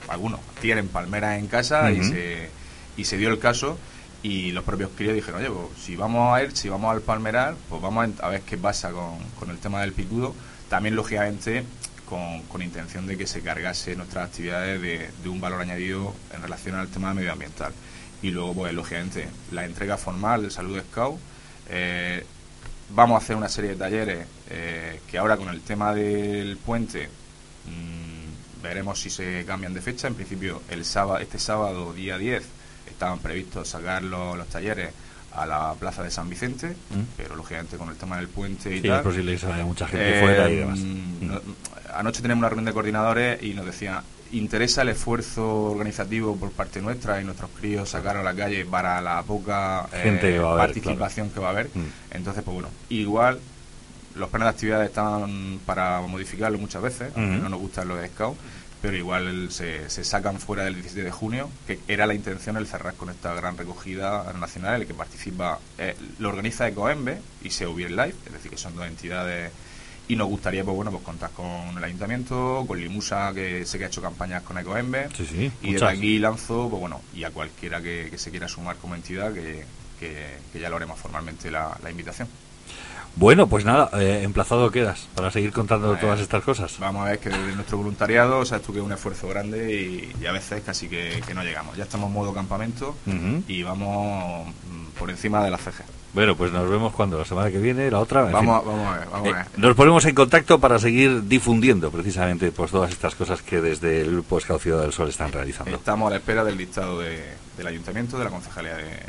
algunos 0.07 0.39
tienen 0.61 0.87
palmeras 0.87 1.39
en 1.39 1.47
casa 1.47 1.91
y, 1.91 2.03
se, 2.03 2.49
y 2.95 3.05
se 3.05 3.17
dio 3.17 3.29
el 3.29 3.39
caso 3.39 3.75
y 4.23 4.51
los 4.51 4.63
propios 4.63 4.91
críos 4.95 5.15
dijeron, 5.15 5.41
oye, 5.41 5.49
pues, 5.49 5.83
si 5.83 5.95
vamos 5.95 6.35
a 6.35 6.43
ir, 6.43 6.55
si 6.55 6.69
vamos 6.69 6.91
al 6.91 7.01
palmeral, 7.01 7.55
pues 7.69 7.81
vamos 7.81 8.09
a, 8.21 8.29
ver 8.29 8.41
qué 8.41 8.57
pasa 8.57 8.91
con, 8.91 9.17
con, 9.39 9.49
el 9.49 9.57
tema 9.57 9.81
del 9.81 9.93
picudo. 9.93 10.35
También, 10.69 10.95
lógicamente, 10.95 11.63
con, 12.07 12.43
con 12.43 12.61
intención 12.61 13.07
de 13.07 13.17
que 13.17 13.25
se 13.25 13.41
cargase 13.41 13.95
nuestras 13.95 14.27
actividades 14.27 14.79
de, 14.79 15.09
de, 15.23 15.29
un 15.29 15.41
valor 15.41 15.61
añadido 15.61 16.13
en 16.35 16.41
relación 16.43 16.75
al 16.75 16.87
tema 16.89 17.13
medioambiental. 17.13 17.73
Y 18.21 18.31
luego, 18.31 18.53
pues, 18.53 18.73
lógicamente, 18.73 19.27
la 19.51 19.65
entrega 19.65 19.97
formal 19.97 20.43
de 20.43 20.51
Salud 20.51 20.79
Scout. 20.79 21.19
Eh, 21.69 22.23
Vamos 22.93 23.15
a 23.15 23.23
hacer 23.23 23.35
una 23.35 23.47
serie 23.47 23.71
de 23.71 23.75
talleres 23.77 24.27
eh, 24.49 24.99
que 25.09 25.17
ahora 25.17 25.37
con 25.37 25.49
el 25.49 25.61
tema 25.61 25.93
del 25.93 26.57
puente 26.57 27.07
mm, 27.65 28.61
veremos 28.61 28.99
si 28.99 29.09
se 29.09 29.45
cambian 29.45 29.73
de 29.73 29.81
fecha. 29.81 30.07
En 30.07 30.15
principio, 30.15 30.61
el 30.69 30.83
sábado, 30.83 31.19
este 31.19 31.39
sábado, 31.39 31.93
día 31.93 32.17
10, 32.17 32.43
estaban 32.89 33.19
previstos 33.19 33.69
sacar 33.69 34.03
los, 34.03 34.45
talleres 34.47 34.91
a 35.33 35.45
la 35.45 35.73
plaza 35.79 36.03
de 36.03 36.11
San 36.11 36.29
Vicente, 36.29 36.67
mm. 36.67 37.15
pero 37.15 37.35
lógicamente 37.35 37.77
con 37.77 37.89
el 37.89 37.95
tema 37.95 38.17
del 38.17 38.27
puente 38.27 38.75
y 38.75 38.81
tal. 38.81 38.97
es 38.97 39.03
posible 39.03 39.31
que 39.33 39.39
se 39.39 39.47
vaya 39.47 39.63
mucha 39.63 39.87
gente 39.87 40.19
fuera 40.19 40.49
y 40.49 40.55
demás. 40.57 40.79
Mm, 40.79 41.29
anoche 41.95 42.21
tenemos 42.21 42.41
una 42.41 42.49
reunión 42.49 42.65
de 42.65 42.73
coordinadores 42.73 43.41
y 43.41 43.53
nos 43.53 43.65
decían 43.65 44.01
interesa 44.31 44.81
el 44.83 44.89
esfuerzo 44.89 45.71
organizativo 45.71 46.35
por 46.35 46.51
parte 46.51 46.81
nuestra 46.81 47.21
y 47.21 47.25
nuestros 47.25 47.49
críos 47.51 47.89
sacar 47.89 48.17
a 48.17 48.23
la 48.23 48.33
calle 48.33 48.65
para 48.65 49.01
la 49.01 49.21
poca 49.23 49.87
eh, 49.93 50.41
participación 50.41 51.29
que 51.29 51.39
va 51.39 51.47
a 51.47 51.51
haber. 51.51 51.67
Mm. 51.73 51.85
Entonces, 52.11 52.43
pues 52.43 52.53
bueno, 52.53 52.69
igual 52.89 53.39
los 54.15 54.29
planes 54.29 54.45
de 54.45 54.49
actividades 54.49 54.89
están 54.89 55.59
para 55.65 56.01
modificarlo 56.01 56.57
muchas 56.57 56.81
veces, 56.81 57.15
no 57.15 57.49
nos 57.49 57.59
gustan 57.59 57.87
los 57.87 58.05
scouts, 58.07 58.37
pero 58.81 58.97
igual 58.97 59.51
se, 59.51 59.89
se, 59.89 60.03
sacan 60.03 60.39
fuera 60.39 60.63
del 60.63 60.73
17 60.75 61.03
de 61.03 61.11
junio, 61.11 61.49
que 61.67 61.79
era 61.87 62.07
la 62.07 62.13
intención 62.13 62.57
el 62.57 62.67
cerrar 62.67 62.95
con 62.95 63.09
esta 63.09 63.33
gran 63.33 63.57
recogida 63.57 64.33
nacional 64.39 64.73
en 64.73 64.79
la 64.81 64.85
que 64.85 64.93
participa, 64.93 65.59
eh, 65.77 65.95
lo 66.19 66.29
organiza 66.29 66.67
Ecoembe 66.67 67.19
y 67.43 67.51
Seubier 67.51 67.91
Life, 67.91 68.15
es 68.25 68.33
decir, 68.33 68.51
que 68.51 68.57
son 68.57 68.75
dos 68.75 68.87
entidades 68.87 69.51
y 70.07 70.15
nos 70.15 70.27
gustaría 70.27 70.63
pues 70.63 70.75
bueno 70.75 70.91
pues 70.91 71.03
contar 71.03 71.31
con 71.31 71.77
el 71.77 71.83
ayuntamiento 71.83 72.65
con 72.67 72.79
Limusa 72.79 73.31
que 73.33 73.65
sé 73.65 73.77
que 73.77 73.85
ha 73.85 73.87
hecho 73.87 74.01
campañas 74.01 74.43
con 74.43 74.57
Ecoembe 74.57 75.09
y 75.61 75.73
desde 75.73 75.87
aquí 75.87 76.19
lanzo 76.19 76.67
pues 76.69 76.79
bueno 76.79 77.01
y 77.13 77.23
a 77.23 77.31
cualquiera 77.31 77.81
que, 77.81 78.11
se 78.17 78.31
quiera 78.31 78.47
sumar 78.47 78.75
como 78.77 78.95
entidad 78.95 79.33
que, 79.33 79.63
que, 79.99 80.59
ya 80.59 80.69
lo 80.69 80.77
haremos 80.77 80.99
formalmente 80.99 81.51
la, 81.51 81.77
invitación 81.89 82.27
bueno, 83.13 83.47
pues 83.47 83.65
nada, 83.65 83.89
eh, 83.99 84.21
emplazado 84.23 84.71
quedas 84.71 85.09
para 85.15 85.31
seguir 85.31 85.51
contando 85.51 85.97
todas 85.97 86.21
estas 86.21 86.45
cosas. 86.45 86.79
Vamos 86.79 87.05
a 87.05 87.09
ver 87.09 87.19
que 87.19 87.27
desde 87.27 87.55
nuestro 87.55 87.77
voluntariado, 87.77 88.39
o 88.39 88.45
sea, 88.45 88.59
esto 88.59 88.71
que 88.71 88.79
es 88.79 88.85
un 88.85 88.93
esfuerzo 88.93 89.27
grande 89.27 90.13
y, 90.17 90.25
a 90.25 90.31
veces 90.31 90.63
casi 90.65 90.87
que, 90.87 91.21
no 91.35 91.43
llegamos. 91.43 91.75
Ya 91.75 91.83
estamos 91.83 92.07
en 92.07 92.13
modo 92.13 92.33
campamento 92.33 92.95
y 93.49 93.63
vamos 93.63 94.47
mm, 94.47 94.97
por 94.97 95.09
encima 95.09 95.43
de 95.43 95.51
la 95.51 95.57
CG. 95.57 95.83
Bueno, 96.13 96.35
pues 96.35 96.51
nos 96.51 96.69
vemos 96.69 96.93
cuando 96.93 97.17
la 97.17 97.25
semana 97.25 97.49
que 97.49 97.57
viene, 97.57 97.89
la 97.89 97.99
otra. 97.99 98.23
Vamos, 98.23 98.65
vamos 98.65 98.87
a 98.87 98.99
ver, 98.99 99.07
vamos 99.09 99.27
a 99.27 99.29
eh, 99.29 99.33
ver. 99.33 99.59
nos 99.59 99.75
ponemos 99.75 100.05
en 100.05 100.15
contacto 100.15 100.59
para 100.59 100.77
seguir 100.77 101.27
difundiendo 101.27 101.89
precisamente 101.89 102.51
pues 102.51 102.71
todas 102.71 102.91
estas 102.91 103.15
cosas 103.15 103.41
que 103.41 103.61
desde 103.61 104.01
el 104.01 104.11
Grupo 104.11 104.37
Escao 104.37 104.59
Ciudad 104.59 104.81
del 104.81 104.91
Sol 104.91 105.09
están 105.09 105.31
realizando. 105.31 105.75
Estamos 105.75 106.07
a 106.07 106.11
la 106.11 106.17
espera 106.17 106.43
del 106.43 106.57
listado 106.57 106.99
del 106.99 107.67
Ayuntamiento, 107.67 108.17
de 108.17 108.25
la 108.25 108.29
Concejalía 108.29 108.75
de, 108.75 108.99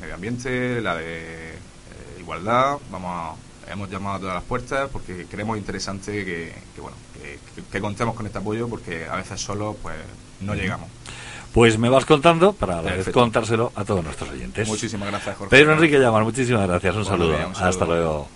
Medio 0.00 0.14
Ambiente, 0.14 0.80
la 0.80 0.96
de 0.96 1.50
eh, 1.50 2.20
Igualdad. 2.20 2.78
Vamos 2.90 3.38
hemos 3.70 3.90
llamado 3.90 4.16
a 4.16 4.20
todas 4.20 4.34
las 4.34 4.44
puertas 4.44 4.88
porque 4.92 5.26
creemos 5.30 5.56
interesante 5.58 6.24
que, 6.24 6.52
bueno, 6.80 6.96
que, 7.70 7.80
contemos 7.80 8.14
con 8.14 8.26
este 8.26 8.38
apoyo 8.38 8.68
porque 8.68 9.06
a 9.06 9.16
veces 9.16 9.40
solo 9.40 9.76
pues 9.82 9.96
no 10.40 10.54
llegamos. 10.54 10.88
Pues 11.54 11.78
me 11.78 11.88
vas 11.88 12.04
contando 12.04 12.52
para 12.52 12.82
contárselo 13.12 13.70
a 13.76 13.84
todos 13.84 14.02
nuestros 14.02 14.28
oyentes. 14.28 14.66
Muchísimas 14.66 15.08
gracias, 15.08 15.36
Jorge. 15.36 15.56
Pedro 15.56 15.74
Enrique 15.74 16.00
Llamar, 16.00 16.24
muchísimas 16.24 16.66
gracias. 16.66 16.96
Un, 16.96 17.04
saludo. 17.04 17.36
Hasta 17.60 17.84
luego. 17.84 18.26